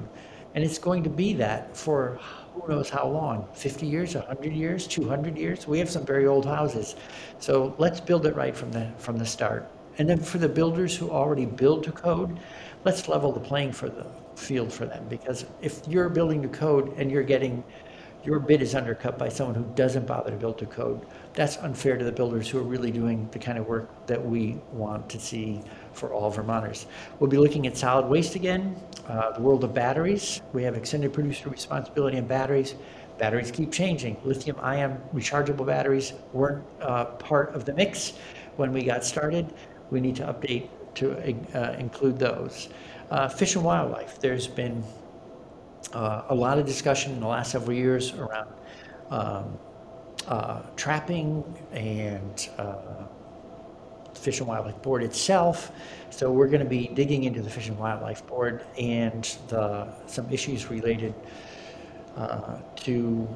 and 0.56 0.64
it's 0.64 0.78
going 0.78 1.04
to 1.04 1.10
be 1.10 1.34
that 1.34 1.76
for 1.76 2.20
who 2.54 2.68
knows 2.68 2.90
how 2.90 3.08
long? 3.08 3.48
50 3.54 3.86
years 3.86 4.16
100 4.16 4.54
years 4.54 4.88
200 4.88 5.38
years? 5.38 5.68
We 5.68 5.80
have 5.80 5.90
some 5.90 6.06
very 6.06 6.28
old 6.28 6.46
houses. 6.46 6.96
So 7.40 7.74
let's 7.78 8.00
build 8.00 8.26
it 8.26 8.36
right 8.36 8.56
from 8.56 8.72
the 8.72 8.90
from 8.98 9.18
the 9.18 9.26
start. 9.26 9.70
And 9.98 10.10
then 10.10 10.20
for 10.20 10.38
the 10.38 10.50
builders 10.50 10.96
who 10.96 11.10
already 11.10 11.46
build 11.46 11.84
to 11.84 11.92
code 11.92 12.40
let's 12.84 13.08
level 13.08 13.32
the 13.32 13.40
playing 13.40 13.72
for 13.72 13.90
the 13.90 14.06
field 14.36 14.72
for 14.72 14.86
them. 14.86 15.06
Because 15.10 15.46
if 15.62 15.88
you're 15.88 16.10
building 16.10 16.42
to 16.42 16.48
code 16.48 16.94
and 16.98 17.12
you're 17.12 17.24
getting 17.24 17.64
your 18.24 18.40
bid 18.40 18.62
is 18.62 18.76
undercut 18.76 19.18
by 19.18 19.30
someone 19.30 19.56
who 19.56 19.66
doesn't 19.76 20.06
bother 20.06 20.32
to 20.32 20.38
build 20.38 20.58
to 20.58 20.66
code 20.66 21.06
that's 21.34 21.58
unfair 21.58 21.98
to 21.98 22.04
the 22.04 22.12
builders 22.12 22.50
who 22.50 22.60
are 22.60 22.64
really 22.64 22.92
doing 22.92 23.28
the 23.32 23.40
kind 23.40 23.58
of 23.58 23.68
work 23.68 24.06
that 24.08 24.24
we 24.24 24.60
want 24.74 25.10
to 25.10 25.20
see 25.20 25.62
for 25.94 26.14
all 26.14 26.30
Vermonters. 26.30 26.88
We'll 27.20 27.30
be 27.30 27.38
looking 27.38 27.68
at 27.68 27.78
solid 27.78 28.08
waste 28.08 28.36
again, 28.36 28.76
uh, 29.08 29.32
the 29.32 29.42
world 29.42 29.64
of 29.64 29.74
batteries. 29.74 30.42
We 30.54 30.64
have 30.64 30.76
extended 30.76 31.14
producer 31.14 31.50
responsibility 31.50 32.18
in 32.18 32.28
batteries. 32.28 32.76
Batteries 33.18 33.52
keep 33.52 33.72
changing. 33.72 34.18
Lithium 34.24 34.58
ion 34.62 35.02
rechargeable 35.14 35.66
batteries 35.66 36.14
weren't 36.34 36.66
uh, 36.82 37.06
part 37.06 37.54
of 37.56 37.66
the 37.66 37.74
mix 37.74 38.14
when 38.58 38.74
we 38.74 38.84
got 38.84 39.06
started. 39.06 39.54
We 39.90 40.02
need 40.02 40.16
to 40.18 40.24
update 40.24 40.68
to 40.96 41.14
uh, 41.54 41.74
include 41.78 42.20
those. 42.20 42.70
Uh, 43.10 43.28
fish 43.28 43.56
and 43.56 43.64
wildlife. 43.64 44.20
There's 44.20 44.48
been 44.48 44.84
uh, 45.94 46.24
a 46.30 46.36
lot 46.36 46.58
of 46.58 46.66
discussion 46.66 47.14
in 47.14 47.20
the 47.20 47.28
last 47.28 47.52
several 47.52 47.76
years 47.76 48.14
around 48.14 48.54
um, 49.10 49.58
uh, 50.28 50.62
trapping 50.76 51.44
and 51.72 52.50
Fish 54.22 54.40
and 54.40 54.48
Wildlife 54.48 54.82
Board 54.82 55.04
itself. 55.04 55.72
So 56.12 56.32
we're 56.32 56.48
going 56.48 56.64
to 56.64 56.70
be 56.70 56.88
digging 56.94 57.24
into 57.24 57.42
the 57.42 57.50
Fish 57.50 57.70
and 57.70 57.78
Wildlife 57.78 58.26
Board 58.28 58.64
and 58.78 59.24
the, 59.48 59.88
some 60.06 60.30
issues 60.32 60.70
related 60.70 61.14
uh, 62.16 62.58
to 62.76 63.28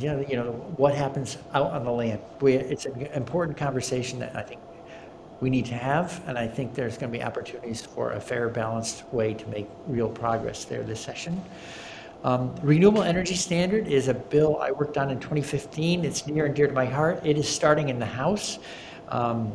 yeah, 0.00 0.20
you 0.20 0.36
know, 0.36 0.52
what 0.76 0.94
happens 0.94 1.36
out 1.52 1.70
on 1.72 1.84
the 1.84 1.90
land. 1.90 2.18
We, 2.40 2.54
it's 2.54 2.86
an 2.86 3.02
important 3.08 3.58
conversation 3.58 4.18
that 4.20 4.34
I 4.34 4.42
think 4.42 4.60
we 5.42 5.50
need 5.50 5.66
to 5.66 5.74
have, 5.74 6.22
and 6.28 6.38
I 6.38 6.46
think 6.46 6.72
there's 6.72 6.96
going 6.96 7.12
to 7.12 7.18
be 7.18 7.22
opportunities 7.22 7.84
for 7.84 8.12
a 8.12 8.20
fair, 8.20 8.48
balanced 8.48 9.02
way 9.12 9.34
to 9.34 9.46
make 9.48 9.68
real 9.88 10.08
progress 10.08 10.64
there 10.64 10.84
this 10.84 11.00
session. 11.00 11.42
Um, 12.22 12.54
renewable 12.62 13.02
energy 13.02 13.34
standard 13.34 13.88
is 13.88 14.06
a 14.06 14.14
bill 14.14 14.58
I 14.60 14.70
worked 14.70 14.96
on 14.96 15.10
in 15.10 15.18
2015. 15.18 16.04
It's 16.04 16.28
near 16.28 16.46
and 16.46 16.54
dear 16.54 16.68
to 16.68 16.72
my 16.72 16.84
heart. 16.84 17.26
It 17.26 17.36
is 17.36 17.48
starting 17.48 17.88
in 17.88 17.98
the 17.98 18.06
House. 18.06 18.60
Um, 19.08 19.50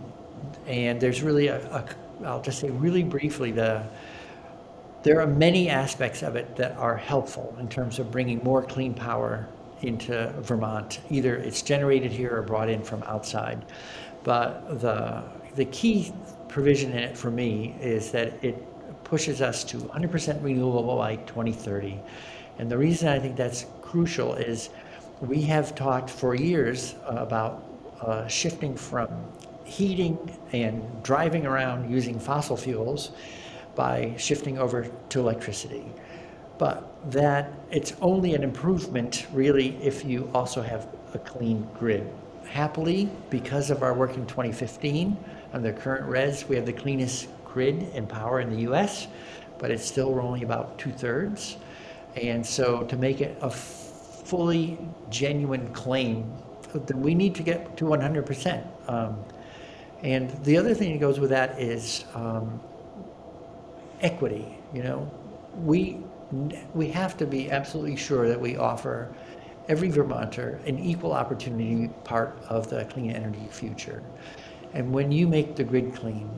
and 0.67 0.99
there's 0.99 1.23
really 1.23 1.47
a, 1.47 1.65
a, 1.71 1.85
I'll 2.25 2.41
just 2.41 2.59
say 2.59 2.69
really 2.69 3.03
briefly, 3.03 3.51
the, 3.51 3.81
there 5.03 5.21
are 5.21 5.27
many 5.27 5.69
aspects 5.69 6.21
of 6.21 6.35
it 6.35 6.53
that 6.57 6.75
are 6.75 6.97
helpful 6.97 7.55
in 7.61 7.69
terms 7.69 7.97
of 7.97 8.11
bringing 8.11 8.43
more 8.43 8.61
clean 8.61 8.93
power 8.93 9.47
into 9.83 10.33
Vermont. 10.41 10.99
Either 11.09 11.37
it's 11.37 11.61
generated 11.61 12.11
here 12.11 12.35
or 12.35 12.41
brought 12.41 12.67
in 12.67 12.83
from 12.83 13.03
outside. 13.03 13.65
But 14.25 14.81
the, 14.81 15.23
the 15.57 15.65
key 15.65 16.13
provision 16.47 16.91
in 16.91 16.99
it 16.99 17.17
for 17.17 17.31
me 17.31 17.75
is 17.81 18.11
that 18.11 18.31
it 18.43 18.55
pushes 19.03 19.41
us 19.41 19.63
to 19.63 19.77
100% 19.77 20.43
renewable 20.43 20.95
by 20.95 21.15
2030. 21.15 21.99
And 22.59 22.69
the 22.69 22.77
reason 22.77 23.07
I 23.07 23.19
think 23.19 23.35
that's 23.35 23.65
crucial 23.81 24.35
is 24.35 24.69
we 25.19 25.41
have 25.41 25.73
talked 25.73 26.11
for 26.11 26.35
years 26.35 26.95
about 27.05 27.65
uh, 28.01 28.27
shifting 28.27 28.75
from 28.75 29.07
heating 29.63 30.17
and 30.53 30.83
driving 31.03 31.45
around 31.45 31.91
using 31.91 32.19
fossil 32.19 32.55
fuels 32.55 33.11
by 33.75 34.13
shifting 34.17 34.59
over 34.59 34.87
to 35.09 35.19
electricity. 35.19 35.85
But 36.59 37.11
that 37.11 37.51
it's 37.71 37.93
only 38.01 38.35
an 38.35 38.43
improvement 38.43 39.25
really 39.33 39.75
if 39.81 40.05
you 40.05 40.29
also 40.35 40.61
have 40.61 40.87
a 41.15 41.19
clean 41.19 41.67
grid. 41.79 42.07
Happily, 42.45 43.09
because 43.29 43.71
of 43.71 43.83
our 43.83 43.93
work 43.93 44.15
in 44.15 44.25
2015 44.27 45.17
on 45.53 45.61
the 45.61 45.71
current 45.71 46.05
res, 46.07 46.47
we 46.47 46.55
have 46.55 46.65
the 46.65 46.73
cleanest 46.73 47.27
grid 47.45 47.89
and 47.93 48.07
power 48.07 48.39
in 48.41 48.49
the 48.49 48.71
US, 48.71 49.07
but 49.57 49.71
it's 49.71 49.85
still 49.85 50.19
only 50.19 50.43
about 50.43 50.77
two 50.77 50.91
thirds. 50.91 51.57
And 52.15 52.45
so 52.45 52.83
to 52.83 52.97
make 52.97 53.21
it 53.21 53.37
a 53.41 53.49
fully 53.49 54.77
genuine 55.09 55.71
claim, 55.73 56.31
then 56.73 57.01
we 57.01 57.15
need 57.15 57.33
to 57.35 57.43
get 57.43 57.77
to 57.77 57.85
100%. 57.85 58.67
Um, 58.89 59.17
and 60.03 60.29
the 60.43 60.57
other 60.57 60.73
thing 60.73 60.93
that 60.93 60.99
goes 60.99 61.19
with 61.19 61.29
that 61.31 61.59
is 61.59 62.05
um, 62.13 62.59
equity. 64.01 64.57
You 64.73 64.83
know, 64.83 65.11
we 65.63 65.99
we 66.73 66.89
have 66.89 67.15
to 67.17 67.25
be 67.25 67.49
absolutely 67.49 67.95
sure 67.95 68.27
that 68.27 68.39
we 68.39 68.57
offer 68.57 69.09
every 69.69 69.89
Vermonter 69.89 70.59
an 70.65 70.77
equal 70.77 71.13
opportunity 71.13 71.87
part 72.03 72.37
of 72.49 72.69
the 72.69 72.85
clean 72.85 73.11
energy 73.11 73.47
future. 73.49 74.03
And 74.73 74.93
when 74.93 75.11
you 75.11 75.27
make 75.27 75.55
the 75.55 75.63
grid 75.63 75.95
clean, 75.95 76.29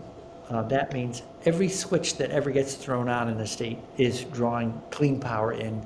uh, 0.49 0.63
that 0.63 0.93
means 0.93 1.23
every 1.45 1.69
switch 1.69 2.17
that 2.17 2.31
ever 2.31 2.51
gets 2.51 2.75
thrown 2.75 3.07
on 3.07 3.29
in 3.29 3.37
the 3.37 3.47
state 3.47 3.77
is 3.97 4.23
drawing 4.25 4.81
clean 4.89 5.19
power 5.19 5.53
in, 5.53 5.85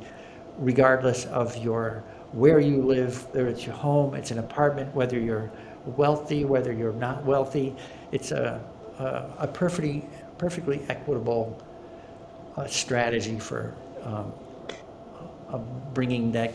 regardless 0.58 1.26
of 1.26 1.58
your 1.58 2.04
where 2.32 2.60
you 2.60 2.82
live, 2.82 3.26
whether 3.28 3.48
it's 3.48 3.66
your 3.66 3.76
home, 3.76 4.16
it's 4.16 4.32
an 4.32 4.40
apartment, 4.40 4.94
whether 4.96 5.20
you're 5.20 5.52
wealthy, 5.86 6.46
whether 6.46 6.74
you're 6.74 6.94
not 6.94 7.24
wealthy. 7.24 7.76
It's 8.12 8.32
a, 8.32 8.60
a, 9.00 9.30
a 9.40 9.48
perfectly, 9.48 10.04
perfectly 10.38 10.82
equitable 10.90 11.62
uh, 12.58 12.66
strategy 12.68 13.38
for 13.38 13.74
um, 14.04 14.34
uh, 15.50 15.60
bringing 15.94 16.32
that 16.32 16.54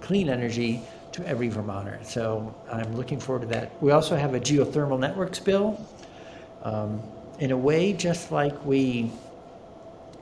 clean 0.00 0.28
energy 0.28 0.80
to 1.12 1.26
every 1.26 1.48
Vermonter. 1.48 1.98
So 2.02 2.54
I'm 2.70 2.94
looking 2.96 3.18
forward 3.18 3.42
to 3.42 3.48
that. 3.48 3.82
We 3.82 3.90
also 3.92 4.16
have 4.16 4.34
a 4.34 4.40
geothermal 4.40 4.98
networks 4.98 5.38
bill. 5.38 5.84
Um, 6.62 7.02
in 7.38 7.52
a 7.52 7.56
way, 7.56 7.92
just 7.92 8.30
like 8.30 8.64
we 8.64 9.10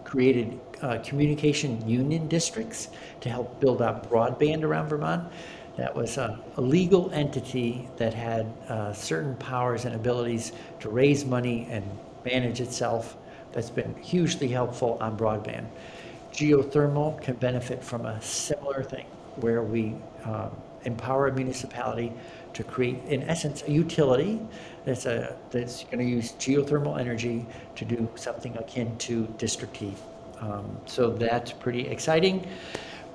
created 0.04 0.58
uh, 0.80 0.98
communication 1.04 1.86
union 1.86 2.28
districts 2.28 2.88
to 3.20 3.28
help 3.28 3.60
build 3.60 3.82
out 3.82 4.08
broadband 4.08 4.62
around 4.62 4.88
Vermont, 4.88 5.30
that 5.76 5.94
was 5.94 6.16
a, 6.16 6.38
a 6.56 6.60
legal 6.60 7.10
entity 7.12 7.88
that 7.98 8.14
had 8.14 8.46
uh, 8.68 8.92
certain 8.92 9.36
powers 9.36 9.84
and 9.84 9.94
abilities 9.94 10.52
to 10.80 10.88
raise 10.88 11.24
money 11.24 11.66
and 11.70 11.84
manage 12.24 12.60
itself. 12.60 13.16
That's 13.52 13.70
been 13.70 13.94
hugely 13.96 14.48
helpful 14.48 14.98
on 15.00 15.16
broadband. 15.16 15.66
Geothermal 16.32 17.20
can 17.22 17.34
benefit 17.36 17.82
from 17.82 18.06
a 18.06 18.20
similar 18.22 18.82
thing 18.82 19.06
where 19.36 19.62
we 19.62 19.94
um, 20.24 20.50
empower 20.88 21.28
a 21.28 21.32
municipality 21.32 22.12
to 22.54 22.64
create, 22.64 22.98
in 23.06 23.22
essence, 23.24 23.62
a 23.66 23.70
utility 23.70 24.40
that's, 24.84 25.06
a, 25.06 25.36
that's 25.50 25.84
going 25.84 25.98
to 25.98 26.04
use 26.04 26.32
geothermal 26.32 26.98
energy 26.98 27.46
to 27.76 27.84
do 27.84 28.08
something 28.16 28.56
akin 28.56 28.96
to 28.98 29.26
district 29.38 29.76
heat. 29.76 29.96
Um, 30.40 30.76
so 30.86 31.10
that's 31.10 31.52
pretty 31.52 31.86
exciting. 31.86 32.46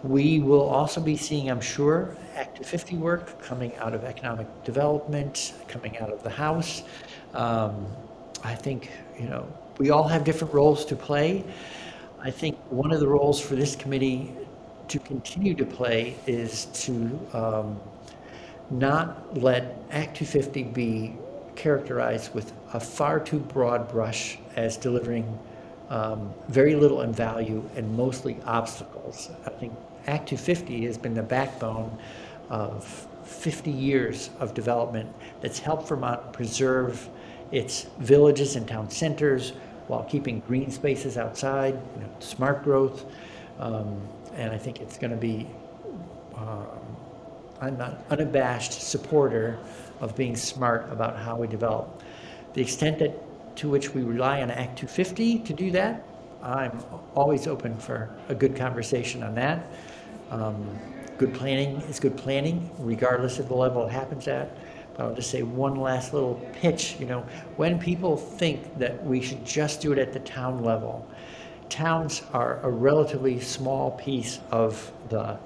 We 0.03 0.39
will 0.39 0.67
also 0.69 0.99
be 1.01 1.15
seeing, 1.15 1.49
I'm 1.49 1.61
sure, 1.61 2.15
Act 2.35 2.65
50 2.65 2.97
work 2.97 3.41
coming 3.41 3.75
out 3.77 3.93
of 3.93 4.03
economic 4.03 4.47
development, 4.63 5.53
coming 5.67 5.97
out 5.97 6.09
of 6.09 6.23
the 6.23 6.29
House. 6.29 6.83
Um, 7.33 7.85
I 8.43 8.55
think, 8.55 8.89
you 9.17 9.27
know, 9.29 9.47
we 9.77 9.89
all 9.89 10.07
have 10.07 10.23
different 10.23 10.53
roles 10.53 10.85
to 10.85 10.95
play. 10.95 11.43
I 12.19 12.31
think 12.31 12.57
one 12.69 12.91
of 12.91 12.99
the 12.99 13.07
roles 13.07 13.39
for 13.39 13.55
this 13.55 13.75
committee 13.75 14.33
to 14.93 14.99
continue 14.99 15.55
to 15.55 15.65
play 15.65 16.15
is 16.27 16.65
to 16.65 17.19
um, 17.33 17.79
not 18.69 19.41
let 19.41 19.79
Act 19.89 20.17
250 20.17 20.63
be 20.65 21.15
characterized 21.55 22.31
with 22.35 22.53
a 22.73 22.79
far 22.79 23.19
too 23.19 23.39
broad 23.39 23.89
brush 23.89 24.37
as 24.55 24.77
delivering 24.77 25.25
um, 25.89 26.31
very 26.47 26.75
little 26.75 27.01
in 27.01 27.11
value 27.11 27.67
and 27.75 27.97
mostly 27.97 28.37
obstacles. 28.45 29.31
I 29.47 29.49
think 29.49 29.73
Act 30.05 30.29
250 30.29 30.85
has 30.85 30.99
been 30.99 31.15
the 31.15 31.23
backbone 31.23 31.97
of 32.51 33.07
50 33.23 33.71
years 33.71 34.29
of 34.39 34.53
development 34.53 35.11
that's 35.41 35.57
helped 35.57 35.87
Vermont 35.87 36.33
preserve 36.33 37.09
its 37.51 37.87
villages 37.97 38.55
and 38.55 38.67
town 38.67 38.91
centers 38.91 39.53
while 39.87 40.03
keeping 40.03 40.41
green 40.41 40.69
spaces 40.69 41.17
outside, 41.17 41.73
you 41.95 42.01
know, 42.01 42.09
smart 42.19 42.63
growth. 42.63 43.05
Um, 43.59 43.99
and 44.35 44.51
I 44.51 44.57
think 44.57 44.81
it's 44.81 44.97
going 44.97 45.11
to 45.11 45.17
be, 45.17 45.47
um, 46.35 46.67
I'm 47.61 47.79
an 47.79 47.95
unabashed 48.09 48.73
supporter 48.73 49.59
of 50.01 50.15
being 50.15 50.35
smart 50.35 50.91
about 50.91 51.17
how 51.17 51.37
we 51.37 51.47
develop. 51.47 52.01
The 52.53 52.61
extent 52.61 52.99
that, 52.99 53.11
to 53.57 53.69
which 53.69 53.93
we 53.93 54.01
rely 54.01 54.41
on 54.41 54.49
Act 54.49 54.79
250 54.79 55.39
to 55.39 55.53
do 55.53 55.71
that, 55.71 56.03
I'm 56.41 56.83
always 57.15 57.47
open 57.47 57.77
for 57.77 58.09
a 58.27 58.35
good 58.35 58.55
conversation 58.55 59.23
on 59.23 59.35
that. 59.35 59.65
Um, 60.29 60.77
good 61.17 61.33
planning 61.33 61.77
is 61.83 61.99
good 61.99 62.17
planning, 62.17 62.69
regardless 62.79 63.39
of 63.39 63.47
the 63.47 63.53
level 63.53 63.85
it 63.85 63.91
happens 63.91 64.27
at. 64.27 64.57
But 64.95 65.05
I'll 65.05 65.15
just 65.15 65.31
say 65.31 65.43
one 65.43 65.75
last 65.75 66.13
little 66.13 66.35
pitch. 66.53 66.97
You 66.99 67.05
know, 67.05 67.25
when 67.55 67.79
people 67.79 68.17
think 68.17 68.77
that 68.77 69.03
we 69.05 69.21
should 69.21 69.45
just 69.45 69.79
do 69.79 69.91
it 69.91 69.99
at 69.99 70.11
the 70.11 70.19
town 70.19 70.63
level, 70.63 71.07
towns 71.73 72.21
are 72.33 72.59
a 72.61 72.69
relatively 72.69 73.39
small 73.39 73.91
piece 73.91 74.39
of 74.51 74.91
the, 75.09 75.37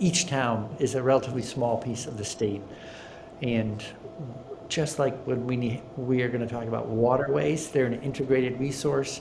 each 0.00 0.26
town 0.26 0.74
is 0.80 0.96
a 0.96 1.02
relatively 1.02 1.42
small 1.42 1.78
piece 1.78 2.06
of 2.06 2.18
the 2.18 2.24
state. 2.24 2.60
And 3.40 3.84
just 4.68 4.98
like 4.98 5.16
when 5.26 5.46
we, 5.46 5.56
need, 5.56 5.82
we 5.96 6.22
are 6.22 6.28
going 6.28 6.40
to 6.40 6.52
talk 6.52 6.64
about 6.64 6.88
waterways, 6.88 7.68
they're 7.68 7.86
an 7.86 8.02
integrated 8.02 8.58
resource. 8.58 9.20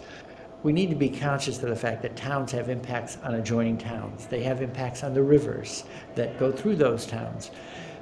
We 0.63 0.73
need 0.73 0.89
to 0.89 0.95
be 0.95 1.07
conscious 1.07 1.61
of 1.61 1.69
the 1.69 1.75
fact 1.75 2.01
that 2.01 2.15
towns 2.15 2.51
have 2.53 2.69
impacts 2.69 3.19
on 3.23 3.35
adjoining 3.35 3.77
towns. 3.77 4.25
They 4.25 4.41
have 4.41 4.63
impacts 4.63 5.03
on 5.03 5.13
the 5.13 5.21
rivers 5.21 5.83
that 6.15 6.39
go 6.39 6.51
through 6.51 6.77
those 6.77 7.05
towns. 7.05 7.51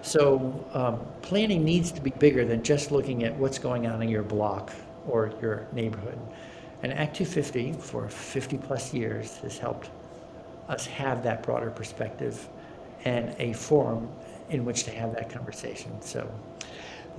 So 0.04 0.66
um, 0.74 1.02
planning 1.22 1.66
needs 1.66 1.92
to 1.92 2.02
be 2.02 2.12
bigger 2.12 2.46
than 2.46 2.64
just 2.64 2.92
looking 2.92 3.26
at 3.26 3.36
what's 3.36 3.60
going 3.60 3.88
on 3.88 4.02
in 4.02 4.08
your 4.08 4.24
block 4.24 4.72
or 5.06 5.34
your 5.42 5.68
neighborhood. 5.74 6.18
And 6.84 6.92
Act 6.92 7.16
250 7.16 7.74
for 7.74 8.10
50 8.10 8.58
plus 8.58 8.94
years 8.94 9.38
has 9.38 9.58
helped 9.58 9.90
us 10.68 10.86
have 10.86 11.24
that 11.24 11.42
broader 11.42 11.72
perspective 11.72 12.50
and 13.06 13.34
a 13.40 13.54
forum 13.54 14.10
in 14.50 14.66
which 14.66 14.84
to 14.84 14.92
have 14.92 15.14
that 15.16 15.30
conversation. 15.30 16.02
So 16.02 16.30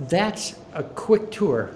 that's 0.01 0.55
a 0.73 0.83
quick 0.83 1.31
tour. 1.31 1.71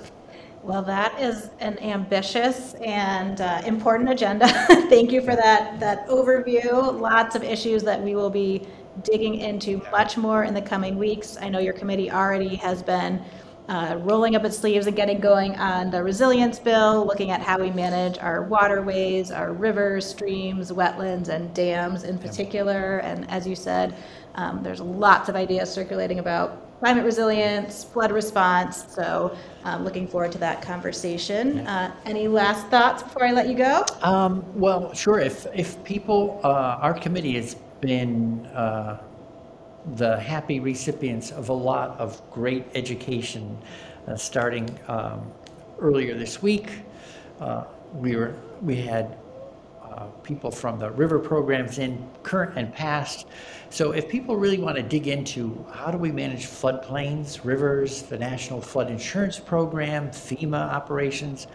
Well, 0.61 0.83
that 0.83 1.19
is 1.19 1.49
an 1.59 1.79
ambitious 1.79 2.75
and 2.75 3.41
uh, 3.41 3.61
important 3.65 4.09
agenda. 4.09 4.47
Thank 4.89 5.11
you 5.11 5.21
for 5.21 5.35
that 5.35 5.79
that 5.79 6.07
overview. 6.07 6.99
Lots 6.99 7.35
of 7.35 7.43
issues 7.43 7.81
that 7.83 8.01
we 8.01 8.13
will 8.13 8.29
be 8.29 8.67
digging 9.03 9.35
into 9.35 9.81
much 9.91 10.17
more 10.17 10.43
in 10.43 10.53
the 10.53 10.61
coming 10.61 10.97
weeks. 10.97 11.37
I 11.39 11.47
know 11.49 11.59
your 11.59 11.73
committee 11.73 12.11
already 12.11 12.55
has 12.57 12.83
been 12.83 13.23
uh, 13.69 13.97
rolling 13.99 14.35
up 14.35 14.43
its 14.43 14.57
sleeves 14.57 14.87
and 14.87 14.95
getting 14.95 15.19
going 15.19 15.55
on 15.57 15.91
the 15.91 16.03
resilience 16.03 16.57
bill, 16.57 17.05
looking 17.05 17.29
at 17.29 17.39
how 17.39 17.59
we 17.59 17.69
manage 17.69 18.17
our 18.17 18.41
waterways, 18.43 19.31
our 19.31 19.53
rivers, 19.53 20.07
streams, 20.07 20.71
wetlands, 20.71 21.29
and 21.29 21.53
dams 21.53 22.03
in 22.03 22.17
particular. 22.17 22.97
And 22.99 23.29
as 23.29 23.47
you 23.47 23.55
said, 23.55 23.95
um, 24.35 24.63
there's 24.63 24.81
lots 24.81 25.29
of 25.29 25.35
ideas 25.35 25.71
circulating 25.71 26.17
about 26.17 26.79
climate 26.79 27.05
resilience, 27.05 27.83
flood 27.83 28.11
response. 28.11 28.85
So, 28.89 29.37
um, 29.65 29.83
looking 29.83 30.07
forward 30.07 30.31
to 30.31 30.37
that 30.39 30.61
conversation. 30.61 31.59
Uh, 31.67 31.93
any 32.05 32.27
last 32.27 32.67
thoughts 32.67 33.03
before 33.03 33.25
I 33.25 33.31
let 33.31 33.47
you 33.49 33.55
go? 33.55 33.85
Um, 34.01 34.43
well, 34.55 34.93
sure. 34.93 35.19
If 35.19 35.45
if 35.53 35.83
people, 35.83 36.39
uh, 36.43 36.79
our 36.81 36.93
committee 36.93 37.35
has 37.35 37.55
been 37.81 38.45
uh, 38.47 39.03
the 39.95 40.19
happy 40.19 40.59
recipients 40.59 41.31
of 41.31 41.49
a 41.49 41.53
lot 41.53 41.99
of 41.99 42.21
great 42.31 42.65
education 42.75 43.57
uh, 44.07 44.15
starting 44.15 44.69
um, 44.87 45.31
earlier 45.79 46.17
this 46.17 46.41
week. 46.41 46.69
Uh, 47.39 47.63
we 47.93 48.15
were 48.15 48.35
we 48.61 48.75
had 48.75 49.17
uh, 49.83 50.05
people 50.23 50.51
from 50.51 50.77
the 50.79 50.91
river 50.91 51.17
programs 51.17 51.79
in 51.79 52.07
current 52.23 52.53
and 52.55 52.73
past. 52.73 53.25
So 53.69 53.91
if 53.91 54.07
people 54.07 54.35
really 54.35 54.57
want 54.57 54.77
to 54.77 54.83
dig 54.83 55.07
into 55.07 55.65
how 55.71 55.91
do 55.91 55.97
we 55.97 56.11
manage 56.11 56.45
floodplains, 56.47 57.43
rivers, 57.43 58.03
the 58.03 58.17
National 58.17 58.61
Flood 58.61 58.89
Insurance 58.89 59.39
Program, 59.39 60.09
FEMA 60.09 60.59
operations, 60.59 61.47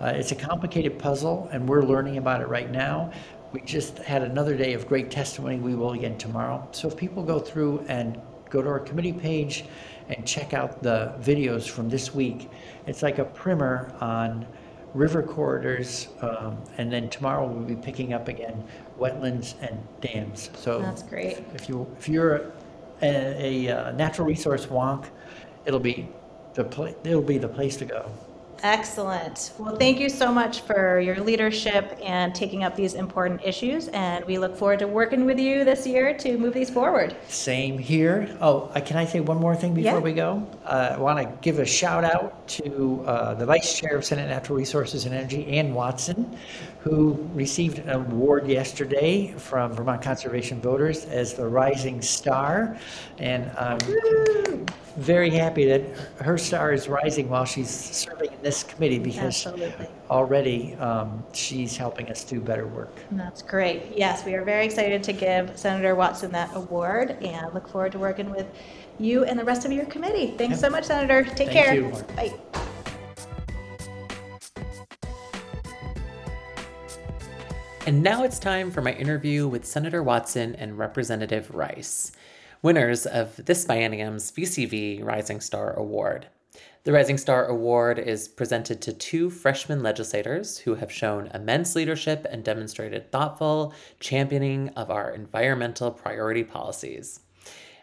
uh, 0.00 0.12
it's 0.14 0.32
a 0.32 0.36
complicated 0.36 0.98
puzzle, 0.98 1.48
and 1.52 1.68
we're 1.68 1.82
learning 1.82 2.18
about 2.18 2.40
it 2.40 2.48
right 2.48 2.70
now. 2.70 3.10
We 3.52 3.60
just 3.62 3.98
had 3.98 4.22
another 4.22 4.56
day 4.56 4.74
of 4.74 4.86
great 4.86 5.10
testimony. 5.10 5.56
We 5.58 5.74
will 5.74 5.92
again 5.92 6.18
tomorrow. 6.18 6.68
So 6.72 6.88
if 6.88 6.96
people 6.96 7.22
go 7.22 7.38
through 7.38 7.84
and 7.88 8.20
go 8.50 8.60
to 8.62 8.68
our 8.68 8.80
committee 8.80 9.12
page 9.12 9.64
and 10.08 10.26
check 10.26 10.52
out 10.52 10.82
the 10.82 11.14
videos 11.20 11.68
from 11.68 11.88
this 11.88 12.14
week, 12.14 12.50
it's 12.86 13.02
like 13.02 13.18
a 13.18 13.24
primer 13.24 13.92
on 14.00 14.46
river 14.94 15.22
corridors, 15.22 16.08
um, 16.22 16.58
and 16.78 16.90
then 16.90 17.08
tomorrow 17.10 17.46
we'll 17.46 17.64
be 17.64 17.76
picking 17.76 18.12
up 18.14 18.28
again 18.28 18.64
wetlands 18.98 19.54
and 19.60 19.78
dams. 20.00 20.50
So 20.56 20.80
That's 20.80 21.02
great. 21.02 21.44
if 21.54 21.68
you 21.68 21.86
if 21.98 22.08
you're 22.08 22.52
a, 23.02 23.66
a 23.68 23.68
uh, 23.68 23.92
natural 23.92 24.26
resource 24.26 24.66
wonk, 24.66 25.06
it'll 25.66 25.80
be 25.80 26.08
the 26.54 26.64
pla- 26.64 26.94
it'll 27.04 27.22
be 27.22 27.38
the 27.38 27.48
place 27.48 27.76
to 27.76 27.84
go. 27.84 28.10
Excellent. 28.62 29.52
Well, 29.58 29.76
thank 29.76 30.00
you 30.00 30.08
so 30.08 30.32
much 30.32 30.62
for 30.62 30.98
your 30.98 31.16
leadership 31.20 31.96
and 32.02 32.34
taking 32.34 32.64
up 32.64 32.74
these 32.74 32.94
important 32.94 33.40
issues. 33.44 33.88
And 33.88 34.24
we 34.24 34.36
look 34.38 34.56
forward 34.56 34.80
to 34.80 34.88
working 34.88 35.24
with 35.26 35.38
you 35.38 35.64
this 35.64 35.86
year 35.86 36.12
to 36.18 36.36
move 36.38 36.54
these 36.54 36.68
forward. 36.68 37.14
Same 37.28 37.78
here. 37.78 38.36
Oh, 38.40 38.70
uh, 38.74 38.80
can 38.80 38.96
I 38.96 39.04
say 39.04 39.20
one 39.20 39.38
more 39.38 39.54
thing 39.54 39.74
before 39.74 39.92
Yeah. 39.92 39.98
we 40.00 40.12
go? 40.12 40.46
Uh, 40.64 40.94
I 40.94 40.98
want 40.98 41.18
to 41.18 41.32
give 41.40 41.60
a 41.60 41.66
shout 41.66 42.02
out 42.04 42.46
to 42.48 43.04
uh, 43.06 43.34
the 43.34 43.46
Vice 43.46 43.78
Chair 43.78 43.96
of 43.96 44.04
Senate 44.04 44.28
Natural 44.28 44.58
Resources 44.58 45.04
and 45.04 45.14
Energy, 45.14 45.46
Anne 45.46 45.72
Watson, 45.72 46.36
who 46.80 47.28
received 47.34 47.78
an 47.78 47.90
award 47.90 48.46
yesterday 48.48 49.32
from 49.36 49.72
Vermont 49.72 50.02
Conservation 50.02 50.60
Voters 50.60 51.04
as 51.06 51.34
the 51.34 51.46
Rising 51.46 52.02
Star. 52.02 52.76
And 53.18 53.50
I'm 53.56 53.78
very 54.96 55.30
happy 55.30 55.64
that 55.66 55.82
her 56.20 56.36
star 56.36 56.72
is 56.72 56.88
rising 56.88 57.28
while 57.28 57.44
she's 57.44 57.70
serving 57.70 58.27
in 58.27 58.27
this 58.42 58.62
committee 58.62 58.98
because 58.98 59.46
Absolutely. 59.46 59.88
already 60.10 60.74
um, 60.76 61.24
she's 61.32 61.76
helping 61.76 62.10
us 62.10 62.24
do 62.24 62.40
better 62.40 62.66
work. 62.66 62.92
That's 63.12 63.42
great. 63.42 63.96
Yes, 63.96 64.24
we 64.24 64.34
are 64.34 64.44
very 64.44 64.64
excited 64.64 65.02
to 65.04 65.12
give 65.12 65.58
Senator 65.58 65.94
Watson 65.94 66.30
that 66.32 66.50
award 66.54 67.22
and 67.22 67.52
look 67.54 67.68
forward 67.68 67.92
to 67.92 67.98
working 67.98 68.30
with 68.30 68.46
you 68.98 69.24
and 69.24 69.38
the 69.38 69.44
rest 69.44 69.64
of 69.64 69.72
your 69.72 69.86
committee. 69.86 70.34
Thanks 70.36 70.60
so 70.60 70.70
much, 70.70 70.84
Senator. 70.84 71.24
Take 71.24 71.50
Thank 71.50 71.52
care. 71.52 71.74
you. 71.74 71.90
Bye. 72.16 72.34
And 77.88 78.02
now 78.02 78.22
it's 78.22 78.38
time 78.38 78.70
for 78.70 78.82
my 78.82 78.92
interview 78.92 79.48
with 79.48 79.64
Senator 79.64 80.02
Watson 80.02 80.54
and 80.56 80.76
Representative 80.76 81.54
Rice, 81.54 82.12
winners 82.60 83.06
of 83.06 83.42
this 83.42 83.64
biennium's 83.64 84.30
VCV 84.30 85.02
Rising 85.02 85.40
Star 85.40 85.72
Award. 85.72 86.26
The 86.84 86.92
Rising 86.92 87.18
Star 87.18 87.46
Award 87.46 87.98
is 87.98 88.28
presented 88.28 88.80
to 88.82 88.92
two 88.92 89.30
freshman 89.30 89.82
legislators 89.82 90.58
who 90.58 90.76
have 90.76 90.92
shown 90.92 91.26
immense 91.34 91.74
leadership 91.74 92.24
and 92.30 92.44
demonstrated 92.44 93.10
thoughtful 93.10 93.74
championing 93.98 94.68
of 94.70 94.88
our 94.88 95.10
environmental 95.10 95.90
priority 95.90 96.44
policies. 96.44 97.20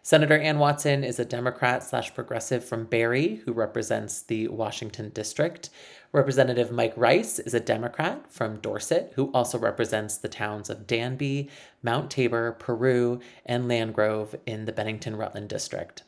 Senator 0.02 0.38
Anne 0.38 0.60
Watson 0.60 1.04
is 1.04 1.20
a 1.20 1.26
Democrat 1.26 1.84
slash 1.84 2.14
progressive 2.14 2.64
from 2.64 2.86
Barre 2.86 3.36
who 3.44 3.52
represents 3.52 4.22
the 4.22 4.48
Washington 4.48 5.10
district. 5.10 5.72
Representative 6.14 6.72
Mike 6.72 6.94
Rice 6.96 7.38
is 7.40 7.54
a 7.54 7.60
Democrat 7.60 8.32
from 8.32 8.60
Dorset 8.60 9.12
who 9.16 9.30
also 9.34 9.58
represents 9.58 10.18
the 10.18 10.30
towns 10.30 10.70
of 10.70 10.88
Danby, 10.88 11.50
Mount 11.84 12.10
Tabor, 12.10 12.54
Peru, 12.54 13.20
and 13.46 13.68
Landgrove 13.68 14.36
in 14.46 14.66
the 14.66 14.72
Bennington 14.72 15.18
Rutland 15.18 15.50
district. 15.50 16.04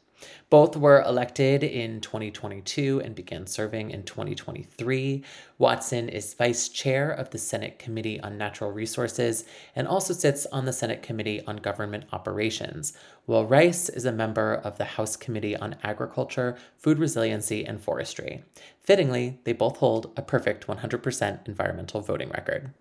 Both 0.49 0.77
were 0.77 1.01
elected 1.01 1.63
in 1.63 1.99
2022 1.99 3.01
and 3.03 3.13
began 3.13 3.47
serving 3.47 3.91
in 3.91 4.03
2023. 4.03 5.23
Watson 5.57 6.09
is 6.09 6.33
vice 6.33 6.69
chair 6.69 7.11
of 7.11 7.31
the 7.31 7.37
Senate 7.37 7.79
Committee 7.79 8.19
on 8.21 8.37
Natural 8.37 8.71
Resources 8.71 9.43
and 9.75 9.87
also 9.87 10.13
sits 10.13 10.45
on 10.47 10.65
the 10.65 10.73
Senate 10.73 11.03
Committee 11.03 11.43
on 11.45 11.57
Government 11.57 12.05
Operations, 12.13 12.93
while 13.25 13.45
Rice 13.45 13.89
is 13.89 14.05
a 14.05 14.11
member 14.11 14.53
of 14.53 14.77
the 14.77 14.85
House 14.85 15.15
Committee 15.17 15.57
on 15.57 15.75
Agriculture, 15.83 16.57
Food 16.77 16.97
Resiliency, 16.97 17.65
and 17.65 17.81
Forestry. 17.81 18.43
Fittingly, 18.79 19.39
they 19.43 19.53
both 19.53 19.77
hold 19.77 20.13
a 20.15 20.21
perfect 20.21 20.67
100% 20.67 21.47
environmental 21.47 21.99
voting 21.99 22.29
record. 22.29 22.73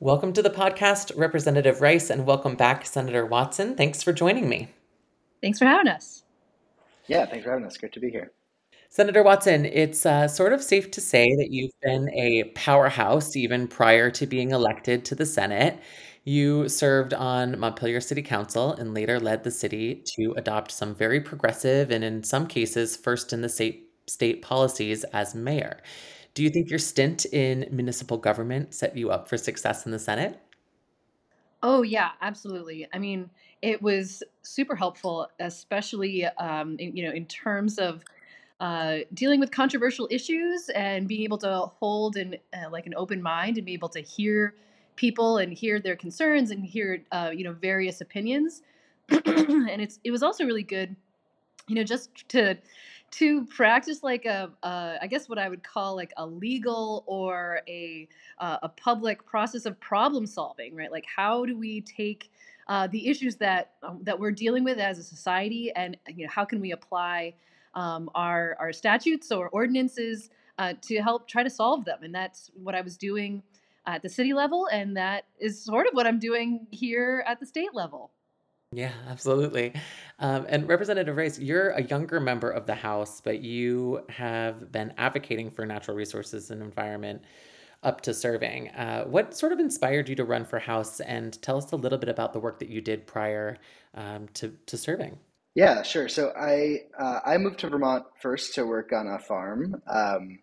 Welcome 0.00 0.32
to 0.32 0.42
the 0.42 0.50
podcast, 0.50 1.16
Representative 1.16 1.80
Rice, 1.80 2.10
and 2.10 2.26
welcome 2.26 2.56
back, 2.56 2.84
Senator 2.84 3.24
Watson. 3.24 3.76
Thanks 3.76 4.02
for 4.02 4.12
joining 4.12 4.48
me. 4.48 4.68
Thanks 5.40 5.58
for 5.58 5.66
having 5.66 5.88
us. 5.88 6.23
Yeah, 7.06 7.26
thanks 7.26 7.44
for 7.44 7.50
having 7.50 7.66
us. 7.66 7.76
Great 7.76 7.92
to 7.92 8.00
be 8.00 8.10
here. 8.10 8.32
Senator 8.88 9.22
Watson, 9.22 9.64
it's 9.64 10.06
uh, 10.06 10.28
sort 10.28 10.52
of 10.52 10.62
safe 10.62 10.90
to 10.92 11.00
say 11.00 11.24
that 11.36 11.50
you've 11.50 11.72
been 11.82 12.08
a 12.10 12.44
powerhouse 12.54 13.34
even 13.34 13.66
prior 13.66 14.10
to 14.12 14.26
being 14.26 14.52
elected 14.52 15.04
to 15.06 15.16
the 15.16 15.26
Senate. 15.26 15.80
You 16.22 16.68
served 16.68 17.12
on 17.12 17.58
Montpelier 17.58 18.00
City 18.00 18.22
Council 18.22 18.72
and 18.72 18.94
later 18.94 19.18
led 19.18 19.42
the 19.42 19.50
city 19.50 20.02
to 20.16 20.32
adopt 20.36 20.70
some 20.70 20.94
very 20.94 21.20
progressive 21.20 21.90
and, 21.90 22.04
in 22.04 22.22
some 22.22 22.46
cases, 22.46 22.96
first 22.96 23.32
in 23.32 23.42
the 23.42 23.48
state, 23.48 23.90
state 24.06 24.42
policies 24.42 25.04
as 25.12 25.34
mayor. 25.34 25.80
Do 26.34 26.42
you 26.42 26.50
think 26.50 26.70
your 26.70 26.78
stint 26.78 27.26
in 27.26 27.68
municipal 27.70 28.16
government 28.16 28.74
set 28.74 28.96
you 28.96 29.10
up 29.10 29.28
for 29.28 29.36
success 29.36 29.86
in 29.86 29.92
the 29.92 29.98
Senate? 29.98 30.40
Oh 31.62 31.82
yeah, 31.82 32.10
absolutely. 32.20 32.86
I 32.92 32.98
mean, 32.98 33.30
it 33.64 33.80
was 33.80 34.22
super 34.42 34.76
helpful, 34.76 35.26
especially 35.40 36.26
um, 36.26 36.76
in, 36.78 36.94
you 36.94 37.06
know 37.06 37.12
in 37.12 37.24
terms 37.24 37.78
of 37.78 38.04
uh, 38.60 38.98
dealing 39.14 39.40
with 39.40 39.50
controversial 39.50 40.06
issues 40.10 40.68
and 40.74 41.08
being 41.08 41.22
able 41.22 41.38
to 41.38 41.60
hold 41.80 42.16
an 42.16 42.36
uh, 42.52 42.70
like 42.70 42.86
an 42.86 42.94
open 42.94 43.22
mind 43.22 43.56
and 43.56 43.64
be 43.64 43.72
able 43.72 43.88
to 43.88 44.00
hear 44.00 44.54
people 44.96 45.38
and 45.38 45.52
hear 45.52 45.80
their 45.80 45.96
concerns 45.96 46.50
and 46.50 46.64
hear 46.64 47.02
uh, 47.10 47.30
you 47.34 47.42
know 47.42 47.54
various 47.54 48.02
opinions. 48.02 48.62
and 49.08 49.80
it's 49.80 49.98
it 50.04 50.10
was 50.10 50.22
also 50.22 50.44
really 50.44 50.62
good, 50.62 50.94
you 51.66 51.74
know, 51.74 51.82
just 51.82 52.10
to 52.28 52.58
to 53.12 53.46
practice 53.46 54.02
like 54.02 54.26
a, 54.26 54.50
I 54.64 55.06
guess 55.06 55.28
what 55.28 55.38
I 55.38 55.48
would 55.48 55.62
call 55.62 55.94
like 55.94 56.12
a 56.16 56.26
legal 56.26 57.04
or 57.06 57.60
a 57.66 58.08
uh, 58.38 58.58
a 58.62 58.68
public 58.68 59.24
process 59.24 59.64
of 59.64 59.80
problem 59.80 60.26
solving, 60.26 60.74
right? 60.74 60.92
Like 60.92 61.06
how 61.06 61.46
do 61.46 61.56
we 61.56 61.80
take 61.80 62.30
uh, 62.68 62.86
the 62.86 63.08
issues 63.08 63.36
that 63.36 63.72
um, 63.82 64.00
that 64.02 64.18
we're 64.18 64.32
dealing 64.32 64.64
with 64.64 64.78
as 64.78 64.98
a 64.98 65.02
society, 65.02 65.72
and 65.74 65.96
you 66.08 66.24
know 66.24 66.30
how 66.30 66.44
can 66.44 66.60
we 66.60 66.72
apply 66.72 67.34
um, 67.74 68.10
our 68.14 68.56
our 68.58 68.72
statutes 68.72 69.30
or 69.30 69.48
ordinances 69.50 70.30
uh, 70.58 70.74
to 70.82 71.00
help 71.02 71.28
try 71.28 71.42
to 71.42 71.50
solve 71.50 71.84
them? 71.84 71.98
And 72.02 72.14
that's 72.14 72.50
what 72.54 72.74
I 72.74 72.80
was 72.80 72.96
doing 72.96 73.42
at 73.86 74.02
the 74.02 74.08
city 74.08 74.32
level, 74.32 74.66
and 74.72 74.96
that 74.96 75.26
is 75.38 75.62
sort 75.62 75.86
of 75.86 75.94
what 75.94 76.06
I'm 76.06 76.18
doing 76.18 76.66
here 76.70 77.24
at 77.26 77.40
the 77.40 77.46
state 77.46 77.74
level. 77.74 78.10
Yeah, 78.72 78.92
absolutely. 79.08 79.72
Um, 80.18 80.46
and 80.48 80.68
Representative 80.68 81.16
Rice, 81.16 81.38
you're 81.38 81.70
a 81.70 81.82
younger 81.82 82.18
member 82.18 82.50
of 82.50 82.66
the 82.66 82.74
House, 82.74 83.20
but 83.20 83.40
you 83.40 84.04
have 84.08 84.72
been 84.72 84.92
advocating 84.98 85.50
for 85.50 85.64
natural 85.64 85.96
resources 85.96 86.50
and 86.50 86.60
environment 86.60 87.22
up 87.84 88.00
to 88.02 88.14
serving. 88.14 88.68
Uh, 88.70 89.04
what 89.04 89.36
sort 89.36 89.52
of 89.52 89.58
inspired 89.58 90.08
you 90.08 90.16
to 90.16 90.24
run 90.24 90.44
for 90.44 90.58
House? 90.58 91.00
And 91.00 91.40
tell 91.42 91.56
us 91.56 91.70
a 91.72 91.76
little 91.76 91.98
bit 91.98 92.08
about 92.08 92.32
the 92.32 92.40
work 92.40 92.58
that 92.58 92.68
you 92.68 92.80
did 92.80 93.06
prior 93.06 93.58
um, 93.94 94.28
to, 94.34 94.54
to 94.66 94.76
serving. 94.76 95.18
Yeah, 95.54 95.82
sure. 95.82 96.08
So 96.08 96.32
I 96.36 96.82
uh, 96.98 97.20
I 97.24 97.38
moved 97.38 97.60
to 97.60 97.68
Vermont 97.68 98.04
first 98.20 98.54
to 98.54 98.66
work 98.66 98.92
on 98.92 99.06
a 99.06 99.20
farm. 99.20 99.80
Um, 99.86 100.40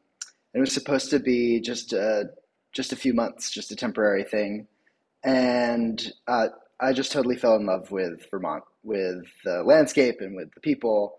it 0.53 0.59
was 0.59 0.73
supposed 0.73 1.09
to 1.09 1.19
be 1.19 1.59
just 1.59 1.91
a, 1.91 2.29
just 2.71 2.93
a 2.93 2.95
few 2.95 3.13
months, 3.13 3.51
just 3.51 3.71
a 3.71 3.75
temporary 3.75 4.23
thing, 4.23 4.67
and 5.23 6.01
uh, 6.27 6.47
I 6.79 6.93
just 6.93 7.11
totally 7.11 7.35
fell 7.35 7.57
in 7.57 7.65
love 7.65 7.91
with 7.91 8.25
Vermont, 8.31 8.63
with 8.83 9.25
the 9.43 9.63
landscape 9.63 10.21
and 10.21 10.35
with 10.35 10.53
the 10.53 10.61
people. 10.61 11.17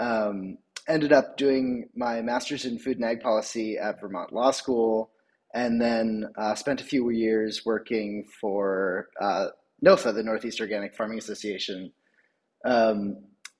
Um, 0.00 0.58
ended 0.88 1.12
up 1.12 1.36
doing 1.36 1.88
my 1.94 2.22
master's 2.22 2.64
in 2.64 2.78
food 2.78 2.96
and 2.96 3.04
ag 3.04 3.20
policy 3.20 3.78
at 3.78 4.00
Vermont 4.00 4.32
Law 4.32 4.50
School, 4.50 5.10
and 5.54 5.80
then 5.80 6.26
uh, 6.36 6.54
spent 6.54 6.80
a 6.80 6.84
few 6.84 7.10
years 7.10 7.62
working 7.64 8.24
for 8.40 9.08
uh, 9.20 9.46
NOFA, 9.84 10.14
the 10.14 10.22
Northeast 10.22 10.60
Organic 10.60 10.94
Farming 10.94 11.18
Association. 11.18 11.92
Um, 12.64 13.16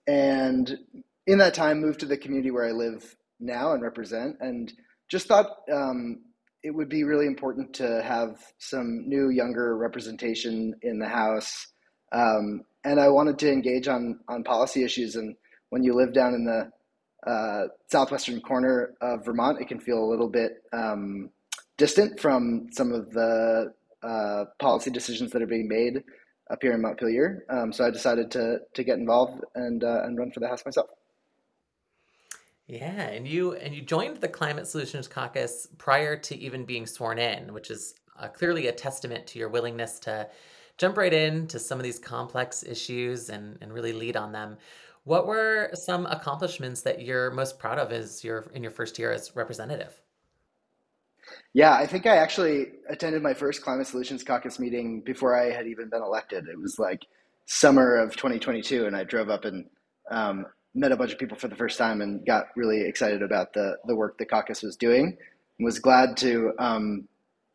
and 0.07 0.79
in 1.27 1.39
that 1.39 1.55
time, 1.55 1.81
moved 1.81 2.01
to 2.01 2.07
the 2.07 2.17
community 2.17 2.51
where 2.51 2.67
I 2.67 2.73
live 2.73 3.17
now 3.41 3.73
and 3.73 3.83
represent, 3.83 4.37
and 4.41 4.73
just 5.09 5.29
thought 5.29 5.47
um, 5.73 6.23
it 6.63 6.71
would 6.71 6.89
be 6.89 7.05
really 7.05 7.27
important 7.27 7.73
to 7.75 8.03
have 8.03 8.41
some 8.59 9.09
new, 9.09 9.31
younger 9.31 9.77
representation 9.77 10.75
in 10.83 10.99
the 10.99 11.09
House. 11.09 11.69
Um, 12.13 12.63
and 12.85 12.99
I 12.99 13.09
wanted 13.09 13.39
to 13.41 13.53
engage 13.53 13.89
on 13.89 14.21
on 14.29 14.43
policy 14.45 14.83
issues. 14.83 15.17
And 15.17 15.37
when 15.71 15.83
you 15.83 15.95
live 15.95 16.13
down 16.13 16.35
in 16.35 16.45
the 16.45 17.31
uh, 17.31 17.69
southwestern 17.91 18.41
corner 18.41 18.95
of 19.01 19.25
Vermont, 19.25 19.61
it 19.61 19.69
can 19.69 19.81
feel 19.81 19.99
a 19.99 20.11
little 20.11 20.29
bit 20.29 20.63
um, 20.73 21.31
distant 21.79 22.21
from 22.21 22.69
some 22.73 22.93
of 22.93 23.11
the 23.13 23.73
uh, 24.03 24.45
policy 24.59 24.91
decisions 24.91 25.33
that 25.33 25.41
are 25.41 25.47
being 25.47 25.69
made 25.69 26.03
up 26.51 26.59
here 26.61 26.73
in 26.73 26.83
Montpelier. 26.83 27.45
Um, 27.49 27.73
so 27.73 27.87
I 27.87 27.91
decided 27.91 28.31
to 28.33 28.59
to 28.75 28.85
get 28.85 28.99
involved 28.99 29.43
and 29.55 29.83
uh, 29.83 30.03
and 30.05 30.19
run 30.19 30.31
for 30.31 30.41
the 30.41 30.49
House 30.49 30.65
myself. 30.65 30.89
Yeah, 32.67 33.01
and 33.01 33.27
you 33.27 33.55
and 33.55 33.75
you 33.75 33.81
joined 33.81 34.19
the 34.19 34.29
Climate 34.29 34.67
Solutions 34.67 35.09
Caucus 35.09 35.67
prior 35.79 36.17
to 36.19 36.37
even 36.37 36.67
being 36.67 36.87
sworn 36.87 37.19
in, 37.19 37.55
which 37.55 37.71
is 37.71 37.95
uh, 38.19 38.29
clearly 38.29 38.67
a 38.67 38.73
testament 38.73 39.27
to 39.29 39.39
your 39.39 39.49
willingness 39.49 39.99
to 40.01 40.29
jump 40.77 40.97
right 40.97 41.13
into 41.13 41.59
some 41.59 41.79
of 41.79 41.85
these 41.85 41.99
complex 41.99 42.63
issues 42.63 43.31
and, 43.31 43.59
and 43.61 43.73
really 43.73 43.93
lead 43.93 44.17
on 44.17 44.33
them. 44.33 44.59
What 45.05 45.27
were 45.27 45.71
some 45.75 46.07
accomplishments 46.07 46.83
that 46.83 47.01
you're 47.03 47.31
most 47.31 47.59
proud 47.59 47.79
of 47.79 47.91
as 47.91 48.23
your 48.23 48.51
in 48.53 48.63
your 48.63 48.73
first 48.73 48.99
year 48.99 49.13
as 49.13 49.35
representative? 49.35 50.01
Yeah, 51.55 51.75
I 51.75 51.87
think 51.87 52.07
I 52.07 52.17
actually 52.17 52.67
attended 52.89 53.23
my 53.23 53.35
first 53.35 53.63
Climate 53.63 53.87
Solutions 53.87 54.23
Caucus 54.23 54.59
meeting 54.59 55.01
before 55.01 55.37
I 55.39 55.51
had 55.51 55.67
even 55.67 55.89
been 55.89 56.03
elected. 56.03 56.47
It 56.49 56.59
was 56.59 56.79
like 56.79 57.07
summer 57.47 57.97
of 57.97 58.15
2022, 58.17 58.87
and 58.87 58.97
I 58.97 59.05
drove 59.05 59.31
up 59.31 59.45
and 59.45 59.67
um, 60.11 60.47
met 60.75 60.93
a 60.93 60.97
bunch 60.97 61.13
of 61.13 61.19
people 61.19 61.37
for 61.37 61.49
the 61.49 61.57
first 61.57 61.79
time 61.79 62.01
and 62.01 62.25
got 62.27 62.47
really 62.57 62.83
excited 62.83 63.23
about 63.23 63.53
the 63.53 63.77
the 63.87 63.97
work 63.97 64.19
the 64.19 64.27
caucus 64.27 64.63
was 64.63 64.77
doing 64.77 65.17
and 65.59 65.65
was 65.65 65.79
glad 65.79 66.17
to 66.19 66.53
um, 66.59 67.09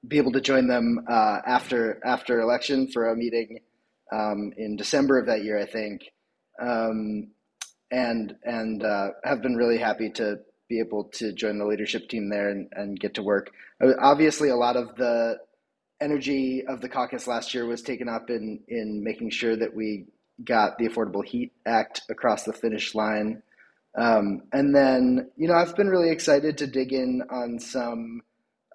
be 0.08 0.18
able 0.18 0.32
to 0.34 0.42
join 0.42 0.68
them 0.68 1.06
uh, 1.10 1.40
after 1.46 2.00
after 2.06 2.42
election 2.42 2.88
for 2.92 3.10
a 3.10 3.16
meeting 3.16 3.60
um, 4.12 4.54
in 4.58 4.76
December 4.76 5.18
of 5.18 5.28
that 5.28 5.44
year, 5.44 5.60
I 5.60 5.66
think, 5.66 6.04
um, 6.62 7.30
and 7.92 8.36
and 8.44 8.84
uh, 8.84 9.10
have 9.24 9.42
been 9.42 9.56
really 9.56 9.78
happy 9.78 10.10
to 10.12 10.40
be 10.74 10.80
able 10.80 11.04
to 11.20 11.34
join 11.34 11.58
the 11.58 11.66
leadership 11.66 12.10
team 12.10 12.30
there 12.30 12.50
and, 12.50 12.68
and 12.74 13.00
get 13.00 13.14
to 13.16 13.24
work. 13.24 13.52
Uh, 13.84 13.92
obviously, 14.02 14.50
a 14.50 14.56
lot 14.56 14.76
of 14.76 14.96
the 14.96 15.38
energy 16.02 16.64
of 16.68 16.82
the 16.82 16.90
caucus 16.90 17.28
last 17.28 17.54
year 17.54 17.66
was 17.66 17.82
taken 17.82 18.10
up 18.10 18.30
in 18.30 18.60
in 18.68 19.04
making 19.04 19.30
sure 19.30 19.56
that 19.56 19.74
we 19.74 20.06
got 20.44 20.78
the 20.78 20.88
Affordable 20.90 21.24
Heat 21.24 21.52
Act 21.66 22.02
across 22.10 22.44
the 22.44 22.54
finish 22.54 22.96
line. 22.96 23.42
Um, 23.96 24.42
and 24.52 24.76
then, 24.76 25.30
you 25.38 25.48
know, 25.48 25.54
I've 25.54 25.76
been 25.76 25.88
really 25.88 26.10
excited 26.10 26.58
to 26.58 26.68
dig 26.68 26.92
in 26.92 27.22
on 27.30 27.60
some 27.60 28.22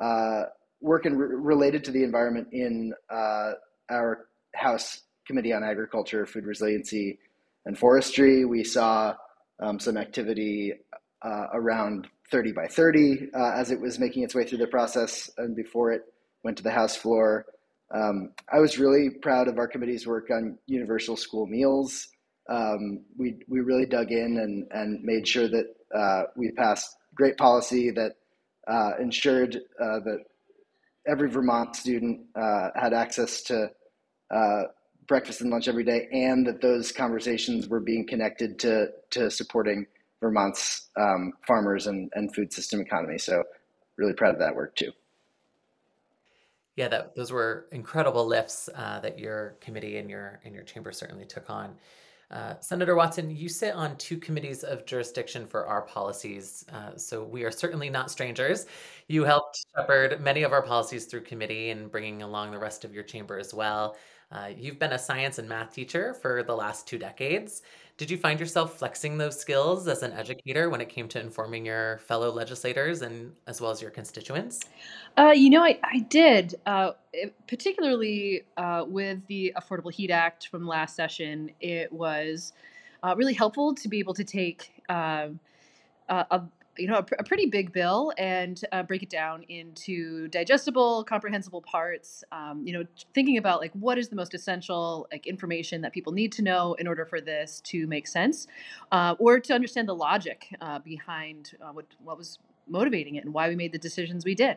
uh, 0.01 0.43
work 0.81 1.07
in, 1.07 1.19
related 1.19 1.83
to 1.85 1.91
the 1.91 2.05
environment 2.05 2.49
in 2.53 2.95
uh, 3.11 3.53
our 3.91 4.29
House 4.55 5.03
Committee 5.27 5.53
on 5.53 5.65
Agriculture, 5.65 6.25
Food 6.25 6.47
Resiliency, 6.47 7.19
and 7.67 7.77
Forestry. 7.77 8.45
We 8.45 8.63
saw 8.63 9.17
um, 9.61 9.81
some 9.81 9.97
activity 9.97 10.75
uh, 11.23 11.47
around 11.53 12.09
30 12.31 12.53
by 12.53 12.67
30 12.67 13.31
uh, 13.35 13.53
as 13.55 13.71
it 13.71 13.81
was 13.81 13.99
making 13.99 14.23
its 14.23 14.35
way 14.35 14.45
through 14.45 14.59
the 14.59 14.67
process 14.67 15.31
and 15.39 15.57
before 15.57 15.93
it 15.93 16.03
went 16.45 16.57
to 16.57 16.63
the 16.63 16.71
House 16.71 16.97
floor. 16.97 17.47
Um, 17.95 18.33
I 18.53 18.61
was 18.61 18.79
really 18.79 19.11
proud 19.11 19.49
of 19.49 19.59
our 19.59 19.67
committee's 19.67 20.07
work 20.07 20.31
on 20.31 20.59
universal 20.67 21.17
school 21.17 21.47
meals. 21.47 22.09
Um, 22.51 23.05
we, 23.17 23.41
we 23.49 23.61
really 23.61 23.87
dug 23.87 24.11
in 24.11 24.39
and, 24.39 24.67
and 24.71 25.03
made 25.03 25.27
sure 25.27 25.49
that 25.49 25.67
uh, 25.95 26.25
we 26.37 26.51
passed 26.53 26.97
great 27.15 27.37
policy 27.37 27.91
that 27.91 28.13
uh, 28.67 28.93
ensured 29.01 29.57
uh, 29.81 30.01
that 30.01 30.25
every 31.07 31.31
Vermont 31.31 31.75
student 31.75 32.21
uh, 32.35 32.69
had 32.75 32.93
access 32.93 33.43
to 33.43 33.71
breakfast 35.07 35.41
and 35.41 35.51
lunch 35.51 35.69
every 35.69 35.85
day, 35.85 36.07
and 36.13 36.47
that 36.47 36.61
those 36.61 36.93
conversations 36.93 37.67
were 37.67 37.81
being 37.81 38.07
connected 38.07 38.59
to, 38.59 38.89
to 39.09 39.31
supporting 39.31 39.87
Vermont's 40.21 40.89
um, 40.97 41.33
farmers 41.47 41.87
and, 41.87 42.11
and 42.15 42.35
food 42.35 42.53
system 42.53 42.81
economy. 42.81 43.19
So, 43.19 43.45
really 43.97 44.15
proud 44.15 44.35
of 44.35 44.41
that 44.41 44.55
work 44.55 44.75
too. 44.77 44.93
Yeah, 46.77 46.89
that 46.89 47.17
those 47.17 47.33
were 47.33 47.67
incredible 47.73 48.25
lifts 48.27 48.69
uh, 48.75 49.01
that 49.01 49.19
your 49.19 49.57
committee 49.61 49.99
and 49.99 50.09
your 50.09 50.41
and 50.45 50.55
your 50.55 50.63
chamber 50.65 50.93
certainly 50.93 51.25
took 51.25 51.51
on. 51.51 51.75
Uh, 52.31 52.55
Senator 52.61 52.95
Watson, 52.95 53.35
you 53.35 53.49
sit 53.49 53.75
on 53.75 53.97
two 53.97 54.19
committees 54.19 54.63
of 54.63 54.85
jurisdiction 54.85 55.47
for 55.47 55.67
our 55.67 55.83
policies, 55.83 56.65
uh, 56.73 56.95
so 56.95 57.25
we 57.25 57.43
are 57.43 57.51
certainly 57.51 57.89
not 57.89 58.11
strangers. 58.11 58.67
You 59.09 59.25
helped 59.25 59.65
shepherd 59.75 60.21
many 60.21 60.43
of 60.43 60.53
our 60.53 60.61
policies 60.61 61.07
through 61.07 61.23
committee 61.23 61.71
and 61.71 61.91
bringing 61.91 62.23
along 62.23 62.51
the 62.51 62.59
rest 62.59 62.85
of 62.85 62.93
your 62.93 63.03
chamber 63.03 63.39
as 63.39 63.55
well. 63.55 63.97
Uh, 64.31 64.51
you've 64.55 64.79
been 64.79 64.93
a 64.93 64.99
science 64.99 65.39
and 65.39 65.49
math 65.49 65.73
teacher 65.73 66.13
for 66.13 66.43
the 66.43 66.55
last 66.55 66.87
two 66.87 66.99
decades. 66.99 67.63
Did 67.99 68.13
you 68.13 68.17
find 68.17 68.39
yourself 68.39 68.79
flexing 68.79 69.19
those 69.19 69.41
skills 69.41 69.89
as 69.89 70.05
an 70.05 70.13
educator 70.13 70.71
when 70.71 70.81
it 70.81 70.89
came 70.89 71.09
to 71.09 71.21
informing 71.21 71.67
your 71.67 71.99
fellow 71.99 72.31
legislators 72.31 73.03
and 73.03 73.33
as 73.49 73.61
well 73.61 73.73
as 73.73 73.83
your 73.83 73.91
constituents? 73.91 74.61
Uh, 75.19 75.33
you 75.35 75.51
know, 75.51 75.65
I, 75.65 75.81
I 75.83 75.99
did, 76.09 76.55
uh, 76.65 76.93
particularly 77.49 78.43
uh, 78.57 78.85
with 78.87 79.27
the 79.27 79.53
Affordable 79.57 79.93
Heat 79.93 80.13
Act 80.13 80.47
from 80.47 80.65
last 80.65 80.95
session. 80.95 81.51
It 81.61 81.93
was 81.93 82.53
uh, 83.03 83.17
really 83.17 83.35
helpful 83.35 83.75
to 83.75 83.89
be 83.89 83.99
able 83.99 84.15
to 84.15 84.23
take 84.23 84.71
um, 84.89 85.41
a, 86.09 86.43
you 86.79 86.87
know 86.87 86.97
a, 86.99 87.07
a 87.19 87.25
pretty 87.25 87.47
big 87.47 87.73
bill 87.73 88.13
and 88.17 88.63
uh, 88.73 88.83
break 88.83 89.03
it 89.03 89.11
down 89.11 89.43
into 89.45 90.29
digestible 90.29 91.05
comprehensible 91.05 91.63
parts 91.63 92.25
um, 92.33 92.63
you 92.67 92.73
know 92.73 92.85
thinking 93.15 93.37
about 93.37 93.61
like 93.61 93.73
what 93.73 93.99
is 93.99 94.09
the 94.09 94.17
most 94.17 94.35
essential 94.35 95.07
like 95.13 95.27
information 95.27 95.81
that 95.83 95.93
people 95.93 96.13
need 96.13 96.33
to 96.33 96.43
know 96.43 96.75
in 96.75 96.87
order 96.87 97.05
for 97.05 97.21
this 97.21 97.61
to 97.63 97.87
make 97.87 98.07
sense 98.07 98.47
uh, 98.93 99.15
or 99.19 99.41
to 99.41 99.53
understand 99.55 99.89
the 99.89 99.95
logic 99.95 100.55
uh, 100.61 100.79
behind 100.79 101.53
uh, 101.63 101.71
what 101.73 101.87
what 102.03 102.17
was 102.17 102.39
motivating 102.71 103.17
it 103.17 103.25
and 103.25 103.33
why 103.33 103.49
we 103.49 103.57
made 103.57 103.73
the 103.73 103.79
decisions 103.79 104.25
we 104.25 104.35
did. 104.35 104.57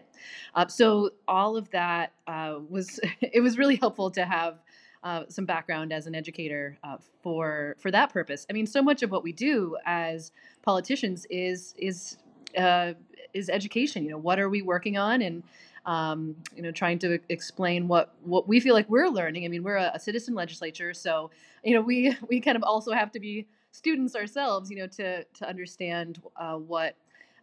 Uh, 0.56 0.68
so 0.68 1.12
all 1.28 1.56
of 1.58 1.70
that 1.72 2.12
uh, 2.28 2.56
was 2.70 3.00
it 3.22 3.42
was 3.42 3.58
really 3.58 3.76
helpful 3.76 4.12
to 4.12 4.26
have 4.26 4.60
uh, 5.04 5.24
some 5.30 5.46
background 5.46 5.92
as 5.92 6.08
an 6.08 6.16
educator 6.16 6.78
uh, 6.84 6.98
for 7.22 7.76
for 7.80 7.92
that 7.92 8.12
purpose. 8.14 8.46
I 8.50 8.54
mean, 8.54 8.68
so 8.68 8.82
much 8.82 9.04
of 9.04 9.12
what 9.12 9.24
we 9.24 9.32
do 9.34 9.78
as 9.86 10.32
politicians 10.62 11.26
is 11.30 11.74
is 11.78 12.18
uh, 12.58 12.94
is 13.34 13.50
education. 13.50 14.04
You 14.04 14.12
know, 14.12 14.18
what 14.18 14.40
are 14.40 14.50
we 14.50 14.62
working 14.62 14.98
on, 14.98 15.22
and 15.22 15.44
um, 15.86 16.36
you 16.56 16.62
know, 16.62 16.72
trying 16.72 17.00
to 17.00 17.20
explain 17.30 17.88
what 17.88 18.14
what 18.24 18.48
we 18.48 18.60
feel 18.60 18.76
like 18.76 18.90
we're 18.90 19.10
learning. 19.10 19.46
I 19.46 19.48
mean, 19.48 19.64
we're 19.64 19.78
a, 19.78 19.92
a, 19.96 20.00
citizen 20.00 20.36
legislature, 20.36 20.94
so 20.94 21.32
you 21.64 21.74
know, 21.74 21.82
we 21.82 22.16
we 22.30 22.40
kind 22.40 22.56
of 22.56 22.64
also 22.64 22.92
have 22.92 23.12
to 23.14 23.20
be 23.20 23.48
students 23.72 24.16
ourselves, 24.16 24.70
you 24.70 24.78
know, 24.78 24.88
to 24.88 25.24
to 25.24 25.50
understand 25.50 26.22
uh, 26.36 26.56
what 26.56 26.96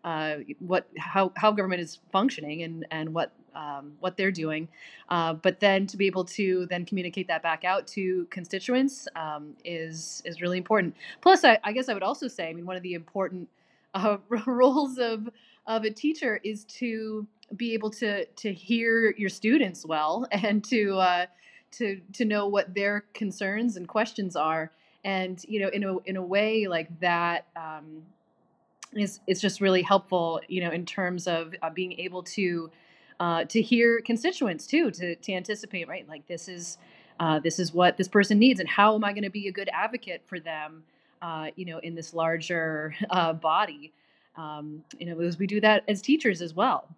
uh, 0.04 0.36
what 0.60 0.88
how 0.96 1.32
how 1.36 1.50
government 1.50 1.80
is 1.80 1.98
functioning 2.12 2.62
and 2.62 2.86
and 2.90 3.12
what 3.12 3.32
um, 3.54 3.92
what 4.00 4.16
they're 4.16 4.30
doing, 4.30 4.68
uh, 5.08 5.34
but 5.34 5.60
then 5.60 5.86
to 5.86 5.96
be 5.96 6.06
able 6.06 6.24
to 6.24 6.66
then 6.66 6.84
communicate 6.84 7.28
that 7.28 7.42
back 7.42 7.64
out 7.64 7.86
to 7.88 8.26
constituents 8.30 9.08
um, 9.16 9.54
is 9.64 10.22
is 10.24 10.40
really 10.40 10.58
important. 10.58 10.94
Plus, 11.20 11.44
I, 11.44 11.58
I, 11.64 11.72
guess 11.72 11.88
I 11.88 11.94
would 11.94 12.02
also 12.02 12.28
say, 12.28 12.48
I 12.48 12.52
mean, 12.52 12.66
one 12.66 12.76
of 12.76 12.82
the 12.82 12.94
important 12.94 13.48
uh, 13.94 14.18
roles 14.46 14.98
of 14.98 15.28
of 15.66 15.84
a 15.84 15.90
teacher 15.90 16.40
is 16.44 16.64
to 16.64 17.26
be 17.56 17.74
able 17.74 17.90
to 17.90 18.24
to 18.24 18.52
hear 18.52 19.14
your 19.16 19.30
students 19.30 19.86
well 19.86 20.26
and 20.32 20.64
to 20.64 20.96
uh, 20.98 21.26
to 21.72 22.00
to 22.14 22.24
know 22.24 22.46
what 22.46 22.74
their 22.74 23.04
concerns 23.14 23.76
and 23.76 23.88
questions 23.88 24.36
are, 24.36 24.72
and 25.04 25.44
you 25.48 25.60
know, 25.60 25.68
in 25.68 25.84
a 25.84 25.98
in 26.00 26.16
a 26.16 26.22
way 26.22 26.66
like 26.66 27.00
that. 27.00 27.46
Um, 27.56 28.02
is, 28.96 29.20
just 29.40 29.60
really 29.60 29.82
helpful, 29.82 30.40
you 30.48 30.62
know, 30.62 30.70
in 30.70 30.86
terms 30.86 31.26
of 31.26 31.54
uh, 31.62 31.70
being 31.70 31.92
able 32.00 32.22
to 32.22 32.70
uh, 33.20 33.44
to 33.44 33.60
hear 33.60 34.00
constituents 34.00 34.66
too, 34.66 34.90
to 34.92 35.14
to 35.16 35.32
anticipate, 35.32 35.88
right? 35.88 36.08
Like 36.08 36.26
this 36.26 36.48
is 36.48 36.78
uh, 37.20 37.40
this 37.40 37.58
is 37.58 37.72
what 37.72 37.96
this 37.96 38.08
person 38.08 38.38
needs, 38.38 38.60
and 38.60 38.68
how 38.68 38.94
am 38.94 39.04
I 39.04 39.12
going 39.12 39.24
to 39.24 39.30
be 39.30 39.48
a 39.48 39.52
good 39.52 39.68
advocate 39.72 40.22
for 40.26 40.38
them, 40.38 40.84
uh, 41.20 41.48
you 41.56 41.64
know, 41.64 41.78
in 41.78 41.94
this 41.94 42.14
larger 42.14 42.94
uh, 43.10 43.32
body? 43.32 43.92
Um, 44.36 44.84
you 44.98 45.06
know, 45.06 45.16
because 45.16 45.38
we 45.38 45.48
do 45.48 45.60
that 45.60 45.82
as 45.88 46.00
teachers 46.00 46.40
as 46.40 46.54
well. 46.54 46.88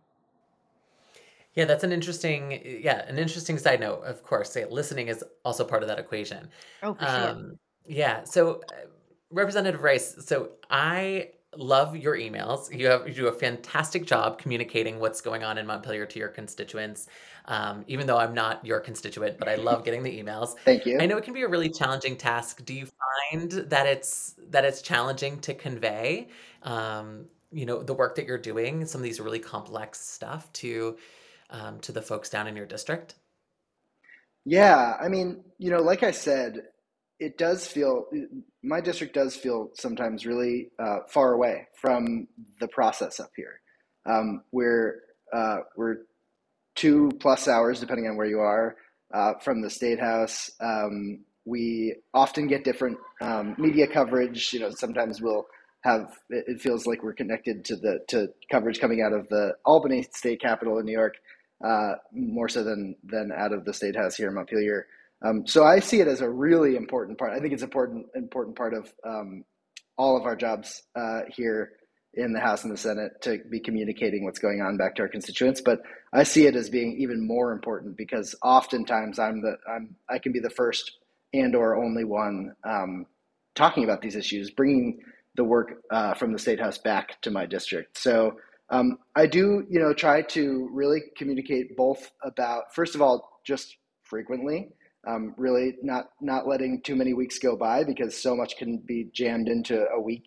Yeah, 1.54 1.64
that's 1.64 1.83
an 1.83 1.90
interesting, 1.90 2.80
yeah, 2.83 3.04
an 3.09 3.18
interesting 3.18 3.59
side 3.59 3.80
note. 3.80 4.02
Of 4.04 4.22
course, 4.22 4.56
listening 4.70 5.09
is 5.09 5.24
also 5.44 5.64
part 5.64 5.83
of 5.83 5.88
that 5.88 5.98
equation. 5.98 6.48
Oh, 6.83 6.94
for 6.94 7.04
um, 7.04 7.38
sure. 7.38 7.52
Yeah. 7.87 8.24
So, 8.24 8.61
uh, 8.72 8.87
Representative 9.30 9.83
Rice, 9.83 10.16
so 10.26 10.50
I 10.70 11.30
love 11.57 11.97
your 11.97 12.17
emails. 12.17 12.77
You 12.77 12.87
have 12.87 13.09
you 13.09 13.15
do 13.15 13.27
a 13.29 13.33
fantastic 13.33 14.07
job 14.07 14.39
communicating 14.39 15.01
what's 15.01 15.21
going 15.21 15.43
on 15.43 15.59
in 15.59 15.67
Montpelier 15.67 16.07
to 16.07 16.19
your 16.19 16.29
constituents. 16.29 17.09
Um, 17.47 17.85
even 17.89 18.07
though 18.07 18.19
I'm 18.19 18.35
not 18.35 18.65
your 18.65 18.81
constituent, 18.81 19.39
but 19.39 19.49
I 19.49 19.57
love 19.57 19.85
getting 19.85 20.03
the 20.03 20.23
emails. 20.23 20.57
Thank 20.65 20.87
you. 20.87 20.99
I 21.01 21.07
know 21.07 21.17
it 21.17 21.25
can 21.25 21.35
be 21.35 21.43
a 21.43 21.49
really 21.49 21.71
challenging 21.71 22.17
task. 22.17 22.65
Do 22.65 22.75
you 22.75 22.87
find 23.33 23.51
that 23.51 23.87
it's 23.87 24.35
that 24.51 24.65
it's 24.65 24.83
challenging 24.83 25.41
to 25.41 25.55
convey, 25.55 26.29
um, 26.63 27.27
you 27.51 27.67
know, 27.67 27.83
the 27.83 27.95
work 27.95 28.15
that 28.17 28.27
you're 28.27 28.39
doing, 28.39 28.85
some 28.85 29.01
of 29.01 29.05
these 29.05 29.21
really 29.21 29.41
complex 29.41 30.01
stuff 30.01 30.53
to 30.55 30.97
um, 31.51 31.81
to 31.81 31.93
the 31.93 32.03
folks 32.03 32.31
down 32.31 32.47
in 32.47 32.55
your 32.55 32.67
district? 32.67 33.17
Yeah, 34.45 34.97
I 35.01 35.09
mean, 35.09 35.45
you 35.59 35.71
know, 35.71 35.81
like 35.81 36.03
I 36.03 36.13
said, 36.13 36.63
it 37.20 37.37
does 37.37 37.66
feel 37.66 38.06
my 38.62 38.80
district 38.80 39.14
does 39.14 39.37
feel 39.37 39.70
sometimes 39.74 40.26
really 40.26 40.70
uh, 40.78 41.00
far 41.09 41.35
away 41.35 41.68
from 41.80 42.26
the 42.61 42.68
process 42.68 43.20
up 43.20 43.30
here. 43.37 43.61
Um, 44.06 44.42
we're 44.50 45.02
uh, 45.33 45.59
we're 45.76 45.98
two 46.74 47.11
plus 47.20 47.46
hours, 47.46 47.78
depending 47.78 48.06
on 48.09 48.16
where 48.16 48.26
you 48.26 48.40
are, 48.40 48.76
uh, 49.12 49.35
from 49.42 49.61
the 49.61 49.70
state 49.70 50.00
house. 50.00 50.50
Um, 50.61 51.24
we 51.44 51.94
often 52.14 52.48
get 52.48 52.64
different 52.64 52.98
um, 53.20 53.54
media 53.59 53.87
coverage. 53.87 54.52
You 54.52 54.61
know, 54.61 54.70
sometimes 54.70 55.20
we'll 55.20 55.46
have 55.83 56.12
it 56.30 56.61
feels 56.61 56.87
like 56.87 57.02
we're 57.02 57.12
connected 57.12 57.66
to 57.66 57.76
the 57.76 58.00
to 58.09 58.28
coverage 58.50 58.80
coming 58.80 59.02
out 59.02 59.12
of 59.12 59.28
the 59.28 59.52
Albany 59.66 60.06
state 60.14 60.40
capitol 60.40 60.78
in 60.78 60.87
New 60.87 60.92
York, 60.92 61.16
uh, 61.62 61.92
more 62.12 62.48
so 62.48 62.64
than 62.64 62.96
than 63.04 63.30
out 63.37 63.52
of 63.52 63.66
the 63.66 63.74
state 63.74 63.96
house 63.96 64.16
here 64.16 64.28
in 64.28 64.35
Montpelier. 64.35 64.87
Um, 65.22 65.46
so 65.46 65.64
I 65.64 65.80
see 65.80 66.00
it 66.00 66.09
as 66.09 66.20
a 66.20 66.28
really 66.28 66.76
important 66.76 67.18
part. 67.18 67.33
I 67.33 67.40
think 67.40 67.52
it's 67.52 67.62
important 67.62 68.06
important 68.14 68.56
part 68.56 68.74
of 68.74 68.92
um, 69.06 69.44
all 69.98 70.16
of 70.16 70.24
our 70.24 70.37
jobs 70.37 70.83
uh, 70.96 71.20
here 71.28 71.72
in 72.14 72.33
the 72.33 72.40
House 72.40 72.64
and 72.64 72.72
the 72.72 72.78
Senate 72.78 73.12
to 73.22 73.38
be 73.50 73.61
communicating 73.61 74.24
what's 74.24 74.38
going 74.38 74.62
on 74.62 74.76
back 74.76 74.96
to 74.96 75.02
our 75.02 75.09
constituents. 75.09 75.61
But 75.61 75.80
I 76.12 76.24
see 76.24 76.46
it 76.46 76.56
as 76.56 76.68
being 76.68 76.96
even 76.98 77.26
more 77.26 77.52
important 77.52 77.96
because 77.96 78.35
oftentimes 78.42 79.18
I'm 79.18 79.42
the 79.42 79.56
I'm 79.68 79.94
I 80.09 80.18
can 80.18 80.33
be 80.33 80.40
the 80.40 80.50
first 80.50 80.92
and 81.33 81.54
or 81.54 81.76
only 81.76 82.04
one 82.04 82.54
um, 82.64 83.06
talking 83.54 83.85
about 83.85 84.00
these 84.00 84.16
issues, 84.16 84.50
bringing 84.50 85.00
the 85.37 85.44
work 85.44 85.83
uh, 85.90 86.14
from 86.14 86.33
the 86.33 86.38
state 86.38 86.59
house 86.59 86.78
back 86.78 87.20
to 87.22 87.30
my 87.30 87.46
district. 87.46 87.98
So 87.98 88.37
um, 88.70 88.98
I 89.14 89.26
do, 89.26 89.64
you 89.68 89.78
know, 89.78 89.92
try 89.92 90.22
to 90.22 90.68
really 90.72 91.02
communicate 91.16 91.76
both 91.76 92.11
about 92.24 92.74
first 92.74 92.94
of 92.94 93.02
all 93.02 93.40
just 93.44 93.76
frequently 94.02 94.70
um, 95.07 95.35
really 95.37 95.77
not 95.83 96.11
not 96.21 96.47
letting 96.47 96.83
too 96.83 96.95
many 96.95 97.15
weeks 97.15 97.39
go 97.39 97.57
by 97.57 97.85
because 97.85 98.17
so 98.17 98.37
much 98.37 98.57
can 98.57 98.79
be 98.79 99.09
jammed 99.13 99.49
into 99.49 99.87
a 99.89 100.01
week 100.01 100.25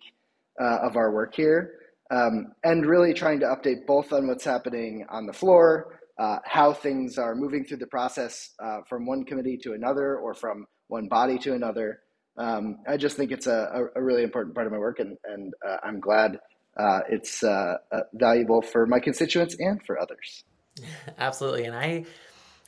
uh, 0.60 0.78
of 0.82 0.96
our 0.96 1.12
work 1.12 1.34
here, 1.34 1.74
um, 2.10 2.52
and 2.64 2.86
really 2.86 3.14
trying 3.14 3.40
to 3.40 3.46
update 3.46 3.86
both 3.86 4.12
on 4.12 4.26
what's 4.26 4.44
happening 4.44 5.06
on 5.10 5.26
the 5.26 5.32
floor, 5.32 6.00
uh, 6.18 6.38
how 6.44 6.72
things 6.72 7.18
are 7.18 7.34
moving 7.34 7.64
through 7.64 7.78
the 7.78 7.86
process 7.86 8.50
uh, 8.62 8.78
from 8.88 9.06
one 9.06 9.24
committee 9.24 9.58
to 9.62 9.72
another 9.72 10.16
or 10.16 10.34
from 10.34 10.66
one 10.88 11.08
body 11.08 11.38
to 11.38 11.54
another. 11.54 12.00
Um, 12.36 12.78
I 12.88 12.96
just 12.96 13.16
think 13.16 13.30
it's 13.30 13.46
a, 13.46 13.88
a, 13.94 14.02
really 14.02 14.24
important 14.24 14.56
part 14.56 14.66
of 14.66 14.72
my 14.72 14.78
work, 14.78 14.98
and, 14.98 15.16
and 15.24 15.54
uh, 15.64 15.76
I'm 15.84 16.00
glad 16.00 16.40
uh, 16.76 17.00
it's 17.08 17.44
uh, 17.44 17.76
valuable 18.14 18.60
for 18.60 18.86
my 18.86 18.98
constituents 18.98 19.54
and 19.60 19.80
for 19.86 20.00
others. 20.00 20.42
Absolutely, 21.18 21.64
and 21.64 21.76
I 21.76 22.06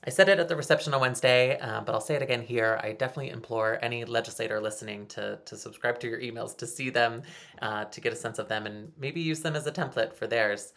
I 0.04 0.10
said 0.10 0.28
it 0.28 0.38
at 0.38 0.48
the 0.48 0.56
reception 0.56 0.94
on 0.94 1.00
Wednesday, 1.00 1.58
uh, 1.58 1.80
but 1.80 1.94
I'll 1.94 2.00
say 2.00 2.14
it 2.14 2.22
again 2.22 2.42
here. 2.42 2.78
I 2.82 2.92
definitely 2.92 3.30
implore 3.30 3.78
any 3.82 4.04
legislator 4.04 4.60
listening 4.60 5.06
to, 5.08 5.38
to 5.44 5.56
subscribe 5.56 5.98
to 6.00 6.08
your 6.08 6.20
emails, 6.20 6.56
to 6.58 6.66
see 6.66 6.90
them, 6.90 7.22
uh, 7.60 7.86
to 7.86 8.00
get 8.00 8.12
a 8.12 8.16
sense 8.16 8.38
of 8.38 8.48
them, 8.48 8.66
and 8.66 8.92
maybe 8.98 9.20
use 9.20 9.40
them 9.40 9.56
as 9.56 9.66
a 9.66 9.72
template 9.72 10.14
for 10.14 10.26
theirs. 10.26 10.72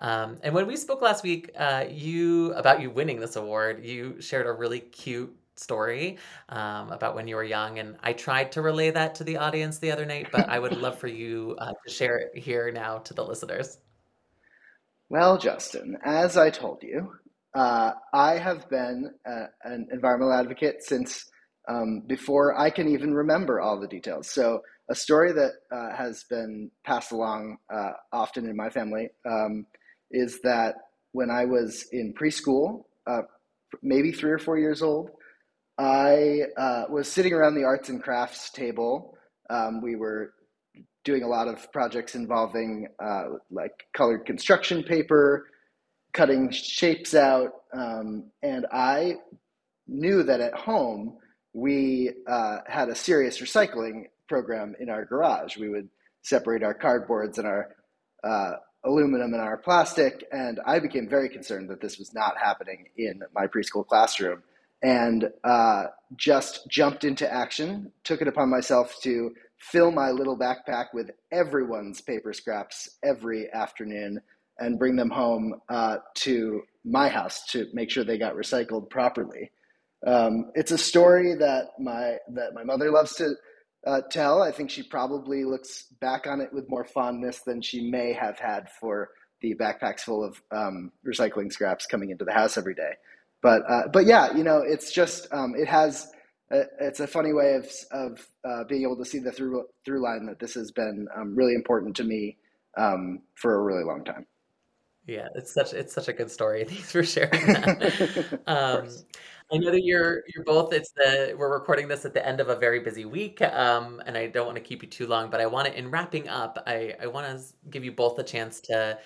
Um, 0.00 0.38
and 0.42 0.54
when 0.54 0.66
we 0.66 0.76
spoke 0.76 1.00
last 1.00 1.22
week, 1.22 1.50
uh, 1.56 1.84
you 1.88 2.52
about 2.54 2.82
you 2.82 2.90
winning 2.90 3.20
this 3.20 3.36
award, 3.36 3.84
you 3.84 4.20
shared 4.20 4.46
a 4.46 4.52
really 4.52 4.80
cute 4.80 5.34
story 5.56 6.18
um, 6.48 6.90
about 6.90 7.14
when 7.14 7.28
you 7.28 7.36
were 7.36 7.44
young, 7.44 7.78
and 7.78 7.96
I 8.02 8.12
tried 8.12 8.52
to 8.52 8.62
relay 8.62 8.90
that 8.90 9.14
to 9.16 9.24
the 9.24 9.36
audience 9.36 9.78
the 9.78 9.92
other 9.92 10.04
night, 10.04 10.28
but 10.32 10.48
I 10.48 10.58
would 10.58 10.76
love 10.76 10.98
for 10.98 11.06
you 11.06 11.56
uh, 11.58 11.72
to 11.86 11.92
share 11.92 12.18
it 12.18 12.36
here 12.36 12.70
now 12.72 12.98
to 12.98 13.14
the 13.14 13.24
listeners. 13.24 13.78
Well, 15.08 15.38
Justin, 15.38 15.96
as 16.02 16.36
I 16.36 16.50
told 16.50 16.82
you, 16.82 17.12
uh, 17.54 17.92
I 18.12 18.38
have 18.38 18.68
been 18.68 19.10
uh, 19.26 19.46
an 19.62 19.88
environmental 19.92 20.32
advocate 20.32 20.82
since 20.82 21.26
um, 21.68 22.02
before 22.06 22.58
I 22.58 22.70
can 22.70 22.88
even 22.88 23.14
remember 23.14 23.60
all 23.60 23.80
the 23.80 23.86
details. 23.86 24.28
So, 24.28 24.62
a 24.90 24.94
story 24.94 25.32
that 25.32 25.52
uh, 25.72 25.96
has 25.96 26.24
been 26.28 26.70
passed 26.84 27.10
along 27.10 27.56
uh, 27.72 27.92
often 28.12 28.46
in 28.46 28.54
my 28.54 28.68
family 28.68 29.08
um, 29.24 29.64
is 30.10 30.40
that 30.42 30.74
when 31.12 31.30
I 31.30 31.46
was 31.46 31.86
in 31.90 32.12
preschool, 32.12 32.84
uh, 33.06 33.22
maybe 33.82 34.12
three 34.12 34.30
or 34.30 34.38
four 34.38 34.58
years 34.58 34.82
old, 34.82 35.10
I 35.78 36.40
uh, 36.58 36.84
was 36.90 37.10
sitting 37.10 37.32
around 37.32 37.54
the 37.54 37.64
arts 37.64 37.88
and 37.88 38.02
crafts 38.02 38.50
table. 38.50 39.16
Um, 39.48 39.80
we 39.80 39.96
were 39.96 40.34
doing 41.02 41.22
a 41.22 41.28
lot 41.28 41.48
of 41.48 41.72
projects 41.72 42.14
involving 42.14 42.88
like 43.50 43.86
colored 43.94 44.26
construction 44.26 44.82
paper 44.82 45.46
cutting 46.14 46.50
shapes 46.50 47.14
out. 47.14 47.50
Um, 47.74 48.30
and 48.42 48.66
I 48.72 49.16
knew 49.86 50.22
that 50.22 50.40
at 50.40 50.54
home 50.54 51.18
we 51.52 52.10
uh, 52.26 52.58
had 52.66 52.88
a 52.88 52.94
serious 52.94 53.40
recycling 53.40 54.04
program 54.28 54.74
in 54.80 54.88
our 54.88 55.04
garage. 55.04 55.58
We 55.58 55.68
would 55.68 55.88
separate 56.22 56.62
our 56.62 56.74
cardboards 56.74 57.36
and 57.38 57.46
our 57.46 57.68
uh, 58.22 58.54
aluminum 58.84 59.34
and 59.34 59.42
our 59.42 59.58
plastic. 59.58 60.24
And 60.32 60.60
I 60.66 60.78
became 60.78 61.08
very 61.08 61.28
concerned 61.28 61.68
that 61.70 61.80
this 61.80 61.98
was 61.98 62.14
not 62.14 62.34
happening 62.42 62.86
in 62.96 63.20
my 63.34 63.46
preschool 63.46 63.86
classroom 63.86 64.42
and 64.82 65.30
uh, 65.44 65.84
just 66.16 66.68
jumped 66.68 67.04
into 67.04 67.30
action, 67.30 67.90
took 68.04 68.20
it 68.20 68.28
upon 68.28 68.50
myself 68.50 68.96
to 69.02 69.32
fill 69.58 69.90
my 69.90 70.10
little 70.10 70.38
backpack 70.38 70.86
with 70.92 71.10
everyone's 71.32 72.00
paper 72.00 72.32
scraps 72.32 72.90
every 73.02 73.50
afternoon 73.52 74.20
and 74.58 74.78
bring 74.78 74.96
them 74.96 75.10
home 75.10 75.54
uh, 75.68 75.96
to 76.14 76.62
my 76.84 77.08
house 77.08 77.44
to 77.46 77.66
make 77.72 77.90
sure 77.90 78.04
they 78.04 78.18
got 78.18 78.34
recycled 78.34 78.90
properly. 78.90 79.50
Um, 80.06 80.50
it's 80.54 80.70
a 80.70 80.78
story 80.78 81.34
that 81.36 81.68
my 81.78 82.16
that 82.34 82.52
my 82.54 82.62
mother 82.62 82.90
loves 82.90 83.14
to 83.16 83.34
uh, 83.86 84.00
tell. 84.10 84.42
I 84.42 84.52
think 84.52 84.70
she 84.70 84.82
probably 84.82 85.44
looks 85.44 85.84
back 86.00 86.26
on 86.26 86.40
it 86.40 86.52
with 86.52 86.68
more 86.68 86.84
fondness 86.84 87.40
than 87.40 87.62
she 87.62 87.90
may 87.90 88.12
have 88.12 88.38
had 88.38 88.68
for 88.80 89.10
the 89.40 89.54
backpacks 89.54 90.00
full 90.00 90.24
of 90.24 90.40
um, 90.50 90.92
recycling 91.06 91.52
scraps 91.52 91.86
coming 91.86 92.10
into 92.10 92.24
the 92.24 92.32
house 92.32 92.56
every 92.56 92.74
day. 92.74 92.92
But 93.42 93.62
uh, 93.68 93.88
but 93.92 94.06
yeah, 94.06 94.34
you 94.34 94.44
know, 94.44 94.62
it's 94.66 94.92
just 94.92 95.26
um, 95.32 95.54
it 95.56 95.68
has 95.68 96.06
a, 96.50 96.62
it's 96.80 97.00
a 97.00 97.06
funny 97.06 97.32
way 97.32 97.54
of 97.54 97.70
of 97.90 98.26
uh, 98.44 98.64
being 98.64 98.82
able 98.82 98.96
to 98.96 99.04
see 99.04 99.18
the 99.18 99.32
through 99.32 99.64
through 99.84 100.02
line 100.02 100.26
that 100.26 100.38
this 100.38 100.54
has 100.54 100.70
been 100.70 101.06
um, 101.16 101.34
really 101.34 101.54
important 101.54 101.96
to 101.96 102.04
me 102.04 102.36
um, 102.76 103.20
for 103.34 103.54
a 103.54 103.62
really 103.62 103.84
long 103.84 104.04
time. 104.04 104.26
Yeah, 105.06 105.28
it's 105.34 105.52
such 105.52 105.72
it's 105.72 105.92
such 105.92 106.08
a 106.08 106.12
good 106.12 106.30
story. 106.30 106.64
Thanks 106.68 106.90
for 106.90 107.02
sharing 107.02 107.46
that. 107.46 108.40
um, 108.46 108.88
I 109.52 109.58
know 109.58 109.70
that 109.70 109.84
you're 109.84 110.22
you're 110.34 110.44
both. 110.44 110.72
It's 110.72 110.92
the 110.92 111.34
we're 111.38 111.52
recording 111.52 111.88
this 111.88 112.04
at 112.04 112.14
the 112.14 112.26
end 112.26 112.40
of 112.40 112.48
a 112.48 112.56
very 112.56 112.80
busy 112.80 113.04
week, 113.04 113.42
um, 113.42 114.02
and 114.06 114.16
I 114.16 114.28
don't 114.28 114.46
want 114.46 114.56
to 114.56 114.62
keep 114.62 114.82
you 114.82 114.88
too 114.88 115.06
long. 115.06 115.30
But 115.30 115.40
I 115.40 115.46
want 115.46 115.68
to, 115.68 115.78
in 115.78 115.90
wrapping 115.90 116.28
up, 116.28 116.62
I 116.66 116.94
I 117.00 117.06
want 117.06 117.26
to 117.26 117.44
give 117.70 117.84
you 117.84 117.92
both 117.92 118.18
a 118.18 118.22
chance 118.22 118.60
to 118.62 118.98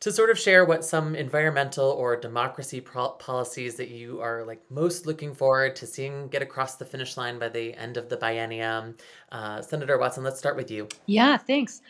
to 0.00 0.12
sort 0.12 0.28
of 0.28 0.38
share 0.38 0.64
what 0.64 0.84
some 0.84 1.14
environmental 1.14 1.88
or 1.88 2.16
democracy 2.16 2.80
pro- 2.80 3.12
policies 3.12 3.76
that 3.76 3.88
you 3.88 4.20
are 4.20 4.44
like 4.44 4.60
most 4.70 5.06
looking 5.06 5.34
forward 5.34 5.76
to 5.76 5.86
seeing 5.86 6.28
get 6.28 6.42
across 6.42 6.76
the 6.76 6.84
finish 6.84 7.16
line 7.16 7.38
by 7.38 7.48
the 7.48 7.72
end 7.74 7.96
of 7.96 8.08
the 8.08 8.16
biennium. 8.16 8.98
Uh, 9.32 9.62
Senator 9.62 9.96
Watson, 9.96 10.24
let's 10.24 10.38
start 10.38 10.56
with 10.56 10.70
you. 10.70 10.88
Yeah, 11.06 11.38
thanks. 11.38 11.80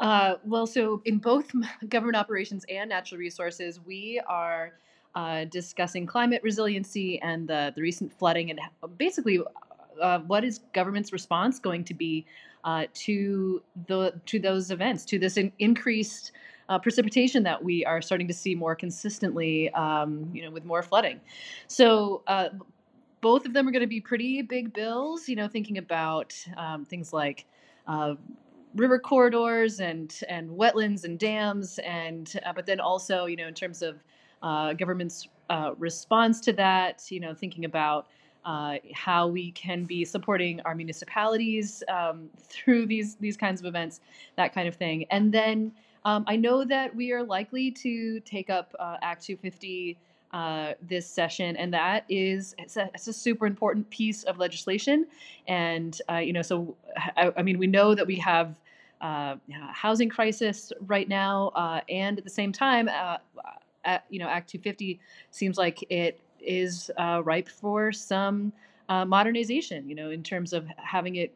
Uh, 0.00 0.34
well, 0.44 0.66
so 0.66 1.02
in 1.04 1.18
both 1.18 1.50
government 1.88 2.16
operations 2.16 2.64
and 2.68 2.88
natural 2.88 3.18
resources, 3.18 3.80
we 3.84 4.20
are 4.28 4.74
uh, 5.14 5.44
discussing 5.46 6.06
climate 6.06 6.40
resiliency 6.44 7.20
and 7.20 7.48
the, 7.48 7.72
the 7.74 7.82
recent 7.82 8.12
flooding 8.12 8.50
and 8.50 8.60
basically 8.96 9.40
uh, 10.00 10.20
what 10.20 10.44
is 10.44 10.60
government's 10.72 11.12
response 11.12 11.58
going 11.58 11.82
to 11.84 11.94
be 11.94 12.24
uh, 12.64 12.84
to 12.94 13.62
the 13.86 14.12
to 14.26 14.38
those 14.38 14.70
events, 14.70 15.04
to 15.04 15.18
this 15.18 15.36
in, 15.36 15.52
increased 15.58 16.32
uh, 16.68 16.78
precipitation 16.78 17.42
that 17.42 17.62
we 17.62 17.84
are 17.84 18.02
starting 18.02 18.28
to 18.28 18.34
see 18.34 18.54
more 18.54 18.74
consistently, 18.74 19.70
um, 19.70 20.30
you 20.34 20.42
know, 20.42 20.50
with 20.50 20.64
more 20.64 20.82
flooding. 20.82 21.20
So 21.66 22.22
uh, 22.26 22.50
both 23.20 23.46
of 23.46 23.54
them 23.54 23.66
are 23.66 23.70
going 23.70 23.80
to 23.80 23.88
be 23.88 24.00
pretty 24.00 24.42
big 24.42 24.72
bills. 24.72 25.28
You 25.28 25.36
know, 25.36 25.48
thinking 25.48 25.78
about 25.78 26.34
um, 26.56 26.84
things 26.84 27.12
like 27.12 27.46
uh, 27.86 28.14
river 28.74 28.98
corridors 28.98 29.80
and 29.80 30.20
and 30.28 30.50
wetlands 30.50 31.04
and 31.04 31.18
dams, 31.18 31.78
and 31.80 32.40
uh, 32.44 32.52
but 32.52 32.66
then 32.66 32.80
also, 32.80 33.26
you 33.26 33.36
know, 33.36 33.48
in 33.48 33.54
terms 33.54 33.82
of 33.82 34.02
uh, 34.42 34.72
government's 34.74 35.28
uh, 35.50 35.72
response 35.78 36.40
to 36.40 36.52
that, 36.52 37.10
you 37.10 37.20
know, 37.20 37.34
thinking 37.34 37.64
about 37.64 38.06
uh, 38.44 38.76
how 38.94 39.26
we 39.26 39.50
can 39.52 39.84
be 39.84 40.04
supporting 40.04 40.60
our 40.62 40.74
municipalities 40.74 41.82
um, 41.88 42.28
through 42.38 42.86
these 42.86 43.16
these 43.16 43.36
kinds 43.36 43.60
of 43.60 43.66
events, 43.66 44.00
that 44.36 44.54
kind 44.54 44.68
of 44.68 44.74
thing. 44.74 45.04
And 45.10 45.32
then 45.32 45.72
um, 46.04 46.24
I 46.26 46.36
know 46.36 46.64
that 46.64 46.94
we 46.94 47.12
are 47.12 47.22
likely 47.22 47.70
to 47.72 48.20
take 48.20 48.50
up 48.50 48.74
uh, 48.78 48.96
Act 49.02 49.26
250 49.26 49.98
uh, 50.32 50.74
this 50.82 51.06
session, 51.06 51.56
and 51.56 51.72
that 51.72 52.04
is 52.08 52.54
it's 52.58 52.76
a, 52.76 52.90
it's 52.94 53.08
a, 53.08 53.12
super 53.12 53.46
important 53.46 53.88
piece 53.88 54.24
of 54.24 54.38
legislation. 54.38 55.06
And 55.46 56.00
uh, 56.10 56.16
you 56.16 56.32
know, 56.32 56.42
so 56.42 56.76
I, 57.16 57.32
I, 57.36 57.42
mean, 57.42 57.58
we 57.58 57.66
know 57.66 57.94
that 57.94 58.06
we 58.06 58.16
have 58.16 58.54
uh, 59.00 59.36
housing 59.72 60.10
crisis 60.10 60.70
right 60.82 61.08
now, 61.08 61.48
uh, 61.54 61.80
and 61.88 62.18
at 62.18 62.24
the 62.24 62.30
same 62.30 62.52
time, 62.52 62.88
uh, 62.88 63.16
at, 63.84 64.04
you 64.10 64.18
know, 64.18 64.28
Act 64.28 64.50
250 64.50 65.00
seems 65.30 65.56
like 65.56 65.82
it 65.90 66.20
is 66.40 66.90
uh, 66.98 67.22
ripe 67.24 67.48
for 67.48 67.90
some 67.90 68.52
modernization. 68.88 69.88
You 69.88 69.94
know, 69.94 70.10
in 70.10 70.22
terms 70.22 70.52
of 70.52 70.66
having 70.76 71.16
it. 71.16 71.34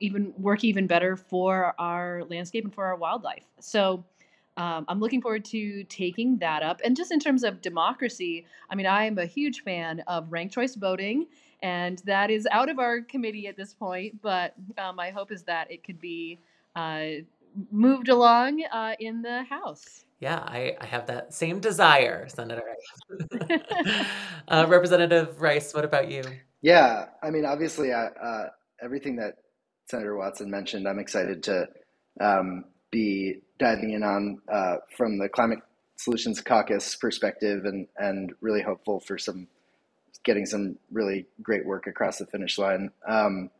even 0.00 0.32
work 0.38 0.62
even 0.62 0.86
better 0.86 1.16
for 1.16 1.74
our 1.78 2.22
landscape 2.28 2.64
and 2.64 2.74
for 2.74 2.84
our 2.84 2.96
wildlife. 2.96 3.44
So 3.58 4.04
um, 4.56 4.84
I'm 4.88 5.00
looking 5.00 5.22
forward 5.22 5.44
to 5.46 5.84
taking 5.84 6.38
that 6.38 6.62
up. 6.62 6.80
And 6.84 6.96
just 6.96 7.12
in 7.12 7.20
terms 7.20 7.44
of 7.44 7.60
democracy, 7.60 8.46
I 8.68 8.74
mean, 8.74 8.86
I 8.86 9.04
am 9.04 9.18
a 9.18 9.26
huge 9.26 9.62
fan 9.62 10.02
of 10.06 10.30
ranked 10.30 10.54
choice 10.54 10.74
voting, 10.74 11.26
and 11.62 11.98
that 12.04 12.30
is 12.30 12.46
out 12.50 12.68
of 12.68 12.78
our 12.78 13.00
committee 13.00 13.46
at 13.46 13.56
this 13.56 13.72
point. 13.72 14.20
But 14.20 14.54
uh, 14.76 14.92
my 14.92 15.10
hope 15.10 15.32
is 15.32 15.42
that 15.44 15.70
it 15.70 15.84
could 15.84 16.00
be 16.00 16.38
uh, 16.76 17.22
moved 17.70 18.08
along 18.08 18.62
uh, 18.72 18.94
in 18.98 19.22
the 19.22 19.44
House. 19.44 20.04
Yeah, 20.20 20.38
I, 20.38 20.76
I 20.78 20.84
have 20.84 21.06
that 21.06 21.32
same 21.32 21.60
desire, 21.60 22.28
Senator 22.28 22.62
uh, 24.48 24.66
Representative 24.68 25.40
Rice, 25.40 25.72
what 25.72 25.84
about 25.86 26.10
you? 26.10 26.22
Yeah, 26.60 27.06
I 27.22 27.30
mean, 27.30 27.46
obviously, 27.46 27.90
uh, 27.90 28.08
uh, 28.22 28.48
everything 28.82 29.16
that 29.16 29.36
Senator 29.90 30.14
Watson 30.14 30.50
mentioned, 30.50 30.86
I'm 30.86 30.98
excited 30.98 31.42
to 31.44 31.68
um, 32.20 32.64
be 32.90 33.40
diving 33.58 33.92
in 33.92 34.02
on 34.02 34.40
uh, 34.52 34.76
from 34.96 35.18
the 35.18 35.28
Climate 35.28 35.60
Solutions 35.96 36.40
Caucus 36.40 36.96
perspective, 36.96 37.64
and 37.64 37.86
and 37.96 38.32
really 38.40 38.62
hopeful 38.62 39.00
for 39.00 39.18
some 39.18 39.48
getting 40.24 40.46
some 40.46 40.76
really 40.90 41.26
great 41.42 41.64
work 41.64 41.86
across 41.86 42.18
the 42.18 42.26
finish 42.26 42.58
line. 42.58 42.90
Um, 43.08 43.50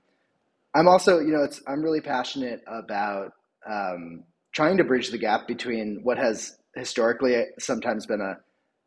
I'm 0.75 0.89
also, 0.89 1.19
you 1.19 1.33
know, 1.33 1.43
it's 1.43 1.63
I'm 1.67 1.83
really 1.83 2.01
passionate 2.01 2.63
about 2.67 3.33
um, 3.69 4.25
trying 4.53 4.77
to 4.77 4.85
bridge 4.85 5.11
the 5.11 5.19
gap 5.19 5.47
between 5.49 6.01
what 6.03 6.19
has 6.19 6.57
historically 6.75 7.45
sometimes 7.59 8.07
been 8.07 8.21
a, 8.21 8.37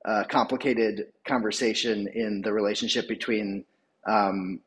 a 0.10 0.26
complicated 0.26 1.08
conversation 1.28 2.08
in 2.14 2.42
the 2.42 2.54
relationship 2.54 3.08
between 3.08 3.66
um, 4.08 4.62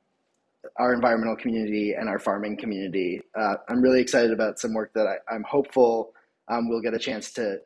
our 0.78 0.92
environmental 0.92 1.36
community 1.36 1.94
and 1.98 2.08
our 2.08 2.18
farming 2.18 2.56
community. 2.56 3.22
Uh, 3.34 3.56
I'm 3.68 3.80
really 3.80 4.00
excited 4.00 4.32
about 4.32 4.58
some 4.58 4.74
work 4.74 4.92
that 4.94 5.06
I, 5.06 5.34
am 5.34 5.42
hopeful 5.42 6.12
um, 6.48 6.68
we'll 6.68 6.80
get 6.80 6.94
a 6.94 6.98
chance 6.98 7.32
to 7.32 7.60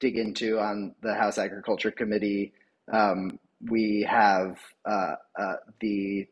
dig 0.00 0.16
into 0.16 0.58
on 0.58 0.94
the 1.02 1.14
House 1.14 1.38
Agriculture 1.38 1.90
Committee. 1.90 2.52
Um, 2.92 3.38
we 3.68 4.06
have 4.08 4.58
uh, 4.84 5.14
uh, 5.38 5.56
the 5.80 6.26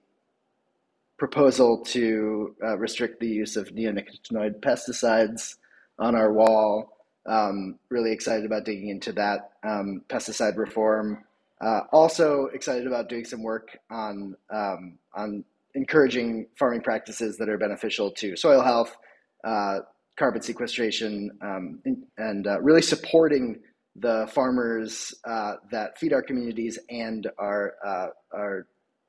proposal 1.19 1.85
to 1.85 2.55
uh, 2.63 2.77
restrict 2.77 3.21
the 3.21 3.29
use 3.29 3.57
of 3.57 3.69
neonicotinoid 3.69 4.61
pesticides 4.61 5.57
on 5.99 6.15
our 6.17 6.33
wall. 6.33 6.99
Um, 7.27 7.79
really 7.89 8.11
excited 8.11 8.45
about 8.45 8.65
digging 8.65 8.89
into 8.89 9.13
that 9.13 9.53
um, 9.63 10.03
pesticide 10.09 10.57
reform. 10.57 11.25
Uh, 11.61 11.83
also 11.93 12.47
excited 12.47 12.89
about 12.89 13.09
doing 13.09 13.25
some 13.25 13.45
work 13.45 13.79
on 13.89 14.35
um, 14.51 14.99
on 15.15 15.45
encouraging 15.75 16.47
farming 16.59 16.83
practices 16.83 17.37
that 17.39 17.49
are 17.49 17.59
beneficial 17.59 18.11
to 18.11 18.37
soil 18.37 18.63
health, 18.63 18.97
uh, 19.45 19.79
carbon 20.19 20.43
sequestration, 20.43 21.31
um, 21.43 21.83
and 22.19 22.47
uh, 22.47 22.61
really 22.61 22.83
supporting 22.83 23.61
the 23.97 24.29
farmers 24.33 25.15
uh, 25.25 25.55
that 25.71 25.99
feed 25.99 26.13
our 26.13 26.23
communities 26.23 26.79
and 26.91 27.31
are 27.39 27.75
uh, 27.85 28.07
are 28.33 28.67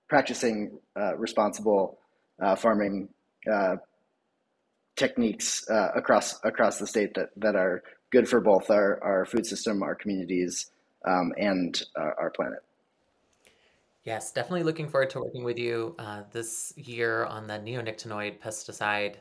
practicing 0.10 0.78
uh, 1.00 1.16
responsible 1.18 1.98
uh, 2.42 2.56
farming 2.56 3.10
techniques 4.96 5.66
across 5.96 6.40
across 6.44 6.78
the 6.80 6.88
state 6.88 7.14
that 7.16 7.30
that 7.36 7.56
are 7.56 7.84
good 8.12 8.30
for 8.30 8.40
both 8.40 8.70
our, 8.70 9.04
our 9.04 9.26
food 9.26 9.46
system, 9.46 9.82
our 9.82 9.96
communities, 9.96 10.70
um, 11.08 11.34
and 11.38 11.84
our 11.98 12.32
planet. 12.36 12.60
Yes, 14.04 14.34
definitely 14.34 14.64
looking 14.64 14.90
forward 14.90 15.10
to 15.12 15.22
working 15.22 15.44
with 15.46 15.58
you 15.58 15.96
uh, 15.98 16.24
this 16.32 16.74
year 16.76 17.24
on 17.26 17.48
the 17.48 17.54
neonicotinoid 17.54 18.40
pesticide 18.40 19.16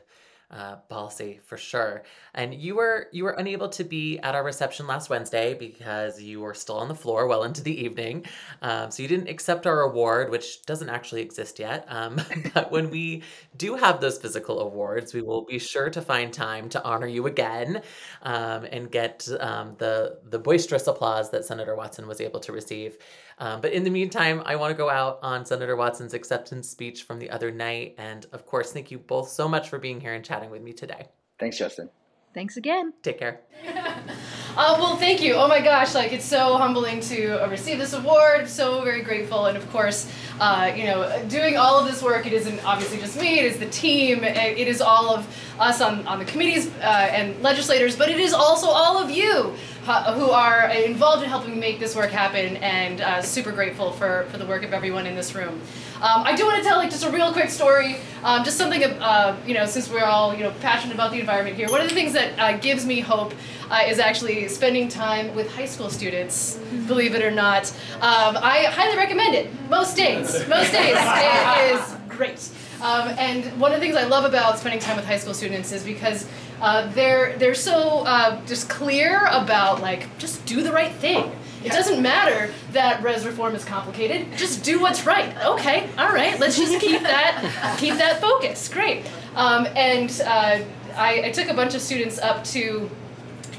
uh, 0.51 0.75
policy 0.87 1.39
for 1.45 1.57
sure. 1.57 2.03
And 2.35 2.53
you 2.53 2.75
were 2.75 3.07
you 3.11 3.23
were 3.23 3.31
unable 3.31 3.69
to 3.69 3.83
be 3.83 4.19
at 4.19 4.35
our 4.35 4.43
reception 4.43 4.85
last 4.85 5.09
Wednesday 5.09 5.55
because 5.55 6.21
you 6.21 6.41
were 6.41 6.53
still 6.53 6.77
on 6.77 6.89
the 6.89 6.95
floor 6.95 7.27
well 7.27 7.43
into 7.43 7.63
the 7.63 7.83
evening. 7.83 8.25
Um, 8.61 8.91
so 8.91 9.01
you 9.01 9.09
didn't 9.09 9.29
accept 9.29 9.65
our 9.65 9.81
award, 9.81 10.29
which 10.29 10.63
doesn't 10.65 10.89
actually 10.89 11.21
exist 11.21 11.57
yet. 11.59 11.85
Um, 11.87 12.17
but 12.53 12.69
when 12.71 12.91
we 12.91 13.23
do 13.57 13.75
have 13.75 13.99
those 13.99 14.19
physical 14.19 14.59
awards, 14.59 15.13
we 15.13 15.21
will 15.21 15.43
be 15.45 15.57
sure 15.57 15.89
to 15.89 16.01
find 16.01 16.31
time 16.31 16.69
to 16.69 16.83
honor 16.83 17.07
you 17.07 17.25
again 17.25 17.81
um, 18.21 18.65
and 18.65 18.91
get 18.91 19.27
um, 19.39 19.75
the 19.79 20.19
the 20.29 20.37
boisterous 20.39 20.85
applause 20.87 21.31
that 21.31 21.45
Senator 21.45 21.75
Watson 21.75 22.05
was 22.05 22.21
able 22.21 22.41
to 22.41 22.51
receive. 22.51 22.97
Um, 23.37 23.61
but 23.61 23.71
in 23.71 23.83
the 23.83 23.89
meantime, 23.89 24.41
I 24.45 24.55
want 24.55 24.71
to 24.71 24.77
go 24.77 24.89
out 24.89 25.19
on 25.21 25.45
Senator 25.45 25.75
Watson's 25.75 26.13
acceptance 26.13 26.69
speech 26.69 27.03
from 27.03 27.19
the 27.19 27.29
other 27.29 27.51
night. 27.51 27.95
And 27.97 28.25
of 28.31 28.45
course, 28.45 28.71
thank 28.71 28.91
you 28.91 28.99
both 28.99 29.29
so 29.29 29.47
much 29.47 29.69
for 29.69 29.79
being 29.79 29.99
here 30.01 30.13
and 30.13 30.23
chatting 30.23 30.49
with 30.49 30.61
me 30.61 30.73
today. 30.73 31.07
Thanks, 31.39 31.57
Justin. 31.57 31.89
Thanks 32.33 32.57
again. 32.57 32.93
Take 33.03 33.19
care. 33.19 33.41
uh, 33.67 34.75
well, 34.79 34.95
thank 34.95 35.21
you. 35.21 35.35
Oh 35.35 35.47
my 35.47 35.61
gosh, 35.61 35.93
like 35.93 36.11
it's 36.11 36.25
so 36.25 36.57
humbling 36.57 36.99
to 37.01 37.43
uh, 37.43 37.47
receive 37.47 37.77
this 37.77 37.93
award. 37.93 38.49
So 38.49 38.83
very 38.83 39.03
grateful, 39.03 39.45
and 39.45 39.55
of 39.55 39.69
course, 39.71 40.11
uh, 40.39 40.73
you 40.75 40.85
know, 40.85 41.23
doing 41.27 41.57
all 41.57 41.77
of 41.77 41.85
this 41.85 42.01
work. 42.01 42.25
It 42.25 42.33
isn't 42.33 42.63
obviously 42.65 42.97
just 42.97 43.19
me. 43.21 43.39
It 43.39 43.45
is 43.45 43.59
the 43.59 43.67
team. 43.67 44.23
It 44.23 44.67
is 44.67 44.81
all 44.81 45.13
of 45.13 45.27
us 45.59 45.79
on 45.79 46.07
on 46.07 46.17
the 46.17 46.25
committees 46.25 46.69
uh, 46.77 47.09
and 47.11 47.39
legislators, 47.43 47.95
but 47.95 48.09
it 48.09 48.19
is 48.19 48.33
also 48.33 48.67
all 48.67 48.97
of 48.97 49.11
you 49.11 49.53
who 49.83 50.29
are 50.31 50.69
involved 50.69 51.23
in 51.23 51.29
helping 51.29 51.59
make 51.59 51.79
this 51.79 51.95
work 51.95 52.11
happen, 52.11 52.57
and 52.57 53.01
uh, 53.01 53.21
super 53.21 53.51
grateful 53.51 53.91
for, 53.91 54.25
for 54.31 54.37
the 54.37 54.45
work 54.45 54.63
of 54.63 54.73
everyone 54.73 55.05
in 55.05 55.15
this 55.15 55.35
room. 55.35 55.61
Um, 56.01 56.23
I 56.23 56.35
do 56.35 56.45
want 56.45 56.61
to 56.61 56.67
tell 56.67 56.77
like 56.77 56.89
just 56.89 57.05
a 57.05 57.09
real 57.09 57.31
quick 57.31 57.49
story, 57.49 57.97
um, 58.23 58.43
just 58.43 58.57
something 58.57 58.83
uh, 58.83 59.37
you 59.45 59.53
know 59.53 59.65
since 59.65 59.89
we're 59.89 60.03
all 60.03 60.33
you 60.33 60.43
know 60.43 60.51
passionate 60.61 60.93
about 60.93 61.11
the 61.11 61.19
environment 61.19 61.55
here. 61.55 61.69
One 61.69 61.81
of 61.81 61.89
the 61.89 61.95
things 61.95 62.13
that 62.13 62.37
uh, 62.39 62.57
gives 62.57 62.85
me 62.85 62.99
hope 62.99 63.33
uh, 63.69 63.83
is 63.87 63.99
actually 63.99 64.47
spending 64.47 64.87
time 64.87 65.33
with 65.35 65.53
high 65.53 65.65
school 65.65 65.89
students. 65.89 66.59
Believe 66.87 67.15
it 67.15 67.23
or 67.23 67.31
not, 67.31 67.71
um, 67.95 68.37
I 68.37 68.65
highly 68.69 68.97
recommend 68.97 69.35
it. 69.35 69.49
Most 69.69 69.95
days, 69.95 70.31
most 70.47 70.71
days 70.71 70.95
it 70.97 71.75
is 71.75 71.95
great. 72.09 72.49
Um, 72.83 73.15
and 73.17 73.45
one 73.61 73.71
of 73.71 73.79
the 73.79 73.85
things 73.85 73.95
I 73.95 74.03
love 74.03 74.25
about 74.25 74.59
spending 74.59 74.81
time 74.81 74.97
with 74.97 75.05
high 75.05 75.17
school 75.17 75.33
students 75.33 75.71
is 75.71 75.83
because 75.85 76.27
uh, 76.61 76.91
they're 76.91 77.37
they're 77.37 77.55
so 77.55 78.03
uh, 78.05 78.45
just 78.45 78.69
clear 78.69 79.25
about 79.27 79.81
like 79.81 80.17
just 80.17 80.45
do 80.45 80.61
the 80.61 80.71
right 80.71 80.91
thing 80.91 81.31
It 81.63 81.71
doesn't 81.71 82.01
matter 82.01 82.53
that 82.73 83.01
res 83.01 83.25
reform 83.25 83.55
is 83.55 83.63
complicated. 83.63 84.37
Just 84.37 84.65
do 84.65 84.81
what's 84.81 85.05
right. 85.05 85.33
Okay, 85.45 85.89
all 85.97 86.09
right. 86.09 86.37
Let's 86.39 86.57
just 86.57 86.79
keep 86.81 87.01
that 87.13 87.77
keep 87.79 87.95
that 87.95 88.19
focus. 88.19 88.67
Great. 88.67 89.05
Um, 89.35 89.65
and 89.75 90.11
uh, 90.25 90.59
I, 90.95 91.23
I 91.25 91.31
took 91.31 91.47
a 91.47 91.53
bunch 91.53 91.75
of 91.75 91.81
students 91.81 92.19
up 92.19 92.43
to 92.45 92.89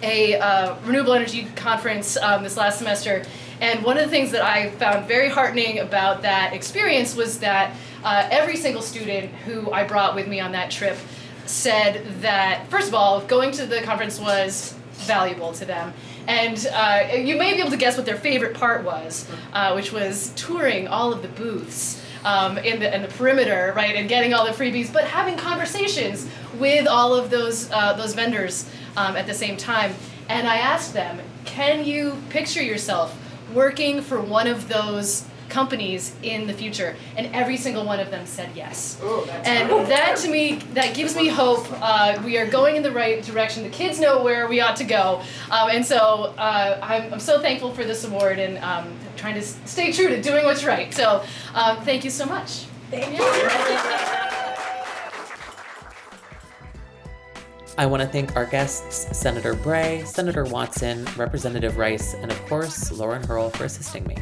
a 0.02 0.38
uh, 0.38 0.76
renewable 0.84 1.14
energy 1.14 1.46
conference 1.56 2.18
um, 2.18 2.42
this 2.42 2.58
last 2.58 2.78
semester. 2.78 3.24
And 3.60 3.84
one 3.84 3.96
of 3.96 4.04
the 4.04 4.10
things 4.10 4.30
that 4.32 4.42
I 4.42 4.70
found 4.72 5.06
very 5.06 5.28
heartening 5.28 5.78
about 5.78 6.22
that 6.22 6.52
experience 6.52 7.14
was 7.14 7.38
that 7.40 7.74
uh, 8.02 8.28
every 8.30 8.56
single 8.56 8.82
student 8.82 9.30
who 9.46 9.70
I 9.72 9.84
brought 9.84 10.14
with 10.14 10.26
me 10.26 10.40
on 10.40 10.52
that 10.52 10.70
trip 10.70 10.96
said 11.46 12.04
that, 12.20 12.68
first 12.68 12.88
of 12.88 12.94
all, 12.94 13.20
going 13.22 13.52
to 13.52 13.66
the 13.66 13.82
conference 13.82 14.18
was 14.18 14.74
valuable 14.92 15.52
to 15.52 15.64
them. 15.64 15.92
And 16.26 16.66
uh, 16.72 17.08
you 17.14 17.36
may 17.36 17.52
be 17.52 17.60
able 17.60 17.70
to 17.70 17.76
guess 17.76 17.96
what 17.96 18.06
their 18.06 18.16
favorite 18.16 18.54
part 18.54 18.84
was, 18.84 19.28
uh, 19.52 19.72
which 19.72 19.92
was 19.92 20.32
touring 20.36 20.88
all 20.88 21.12
of 21.12 21.22
the 21.22 21.28
booths. 21.28 22.02
Um, 22.24 22.56
in 22.56 22.80
the 22.80 22.94
in 22.94 23.02
the 23.02 23.08
perimeter, 23.08 23.74
right, 23.76 23.94
and 23.94 24.08
getting 24.08 24.32
all 24.32 24.46
the 24.46 24.52
freebies, 24.52 24.90
but 24.90 25.04
having 25.04 25.36
conversations 25.36 26.26
with 26.58 26.86
all 26.88 27.12
of 27.14 27.28
those 27.28 27.70
uh, 27.70 27.92
those 27.92 28.14
vendors 28.14 28.66
um, 28.96 29.14
at 29.14 29.26
the 29.26 29.34
same 29.34 29.58
time. 29.58 29.92
And 30.30 30.48
I 30.48 30.56
asked 30.56 30.94
them, 30.94 31.20
can 31.44 31.84
you 31.84 32.16
picture 32.30 32.62
yourself 32.62 33.14
working 33.54 34.02
for 34.02 34.20
one 34.20 34.46
of 34.46 34.68
those 34.68 35.24
companies 35.48 36.14
in 36.22 36.46
the 36.46 36.52
future? 36.52 36.96
And 37.16 37.34
every 37.34 37.56
single 37.56 37.84
one 37.84 38.00
of 38.00 38.10
them 38.10 38.26
said 38.26 38.50
yes. 38.54 38.98
Oh, 39.02 39.24
that's 39.26 39.46
and 39.48 39.68
great. 39.68 39.88
that 39.88 40.16
to 40.18 40.30
me, 40.30 40.56
that 40.72 40.94
gives 40.94 41.14
me 41.16 41.28
hope. 41.28 41.66
Uh, 41.80 42.20
we 42.24 42.36
are 42.38 42.46
going 42.46 42.76
in 42.76 42.82
the 42.82 42.92
right 42.92 43.22
direction. 43.22 43.62
The 43.62 43.68
kids 43.70 44.00
know 44.00 44.22
where 44.22 44.48
we 44.48 44.60
ought 44.60 44.76
to 44.76 44.84
go. 44.84 45.22
Um, 45.50 45.70
and 45.70 45.86
so 45.86 46.34
uh, 46.36 46.78
I'm, 46.82 47.12
I'm 47.14 47.20
so 47.20 47.40
thankful 47.40 47.72
for 47.72 47.84
this 47.84 48.04
award 48.04 48.38
and 48.38 48.58
um, 48.58 48.92
trying 49.16 49.34
to 49.34 49.42
stay 49.42 49.92
true 49.92 50.08
to 50.08 50.20
doing 50.20 50.44
what's 50.44 50.64
right. 50.64 50.92
So 50.92 51.24
um, 51.54 51.80
thank 51.82 52.04
you 52.04 52.10
so 52.10 52.26
much. 52.26 52.66
Thank 52.90 54.20
I 57.76 57.86
want 57.86 58.02
to 58.02 58.08
thank 58.08 58.36
our 58.36 58.46
guests, 58.46 59.18
Senator 59.18 59.54
Bray, 59.54 60.04
Senator 60.04 60.44
Watson, 60.44 61.08
Representative 61.16 61.76
Rice, 61.76 62.14
and 62.14 62.30
of 62.30 62.40
course, 62.46 62.92
Lauren 62.92 63.24
Hierl 63.24 63.52
for 63.52 63.64
assisting 63.64 64.06
me. 64.06 64.16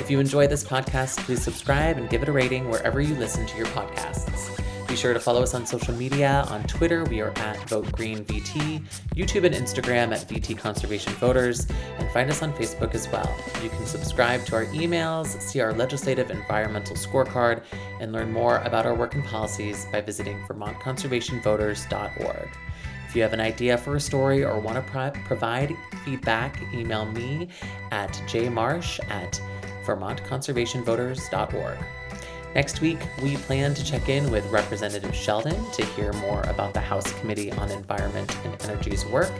If 0.00 0.10
you 0.10 0.18
enjoy 0.18 0.48
this 0.48 0.64
podcast, 0.64 1.18
please 1.18 1.40
subscribe 1.40 1.98
and 1.98 2.10
give 2.10 2.24
it 2.24 2.28
a 2.28 2.32
rating 2.32 2.68
wherever 2.68 3.00
you 3.00 3.14
listen 3.14 3.46
to 3.46 3.56
your 3.56 3.68
podcasts. 3.68 4.60
Be 4.88 4.96
sure 4.96 5.14
to 5.14 5.20
follow 5.20 5.40
us 5.40 5.54
on 5.54 5.66
social 5.66 5.94
media. 5.94 6.44
On 6.48 6.64
Twitter, 6.64 7.04
we 7.04 7.20
are 7.20 7.30
at 7.38 7.58
VoteGreenVT, 7.68 8.82
YouTube 9.14 9.44
and 9.44 9.54
Instagram 9.54 10.12
at 10.12 10.28
VT 10.28 10.58
Conservation 10.58 11.12
Voters, 11.12 11.68
and 11.98 12.10
find 12.10 12.28
us 12.28 12.42
on 12.42 12.52
Facebook 12.54 12.96
as 12.96 13.08
well. 13.12 13.32
You 13.62 13.68
can 13.68 13.86
subscribe 13.86 14.44
to 14.46 14.56
our 14.56 14.66
emails, 14.66 15.40
see 15.40 15.60
our 15.60 15.72
legislative 15.72 16.32
environmental 16.32 16.96
scorecard, 16.96 17.62
and 18.00 18.10
learn 18.10 18.32
more 18.32 18.56
about 18.64 18.84
our 18.84 18.96
work 18.96 19.14
and 19.14 19.24
policies 19.24 19.86
by 19.92 20.00
visiting 20.00 20.42
VermontConservationVoters.org. 20.48 22.48
If 23.10 23.16
you 23.16 23.22
have 23.22 23.32
an 23.32 23.40
idea 23.40 23.76
for 23.76 23.96
a 23.96 24.00
story 24.00 24.44
or 24.44 24.60
want 24.60 24.76
to 24.76 24.82
pro- 24.82 25.10
provide 25.10 25.76
feedback, 26.04 26.62
email 26.72 27.06
me 27.06 27.48
at 27.90 28.12
jmarsh 28.28 29.00
at 29.10 29.42
vermontconservationvoters.org. 29.84 31.78
Next 32.54 32.80
week, 32.80 33.00
we 33.20 33.36
plan 33.36 33.74
to 33.74 33.84
check 33.84 34.08
in 34.08 34.30
with 34.30 34.46
Representative 34.52 35.12
Sheldon 35.12 35.56
to 35.72 35.84
hear 35.86 36.12
more 36.12 36.42
about 36.42 36.72
the 36.72 36.78
House 36.78 37.12
Committee 37.18 37.50
on 37.50 37.72
Environment 37.72 38.32
and 38.44 38.62
Energy's 38.62 39.04
work. 39.04 39.32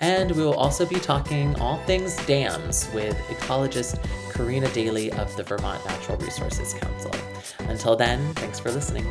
And 0.00 0.32
we 0.32 0.42
will 0.42 0.54
also 0.54 0.86
be 0.86 0.98
talking 0.98 1.54
all 1.56 1.76
things 1.84 2.16
dams 2.24 2.88
with 2.94 3.14
ecologist 3.26 4.02
Karina 4.32 4.68
Dailey 4.68 5.10
of 5.18 5.36
the 5.36 5.42
Vermont 5.42 5.84
Natural 5.84 6.16
Resources 6.16 6.72
Council. 6.72 7.14
Until 7.68 7.94
then, 7.94 8.32
thanks 8.36 8.58
for 8.58 8.70
listening. 8.70 9.06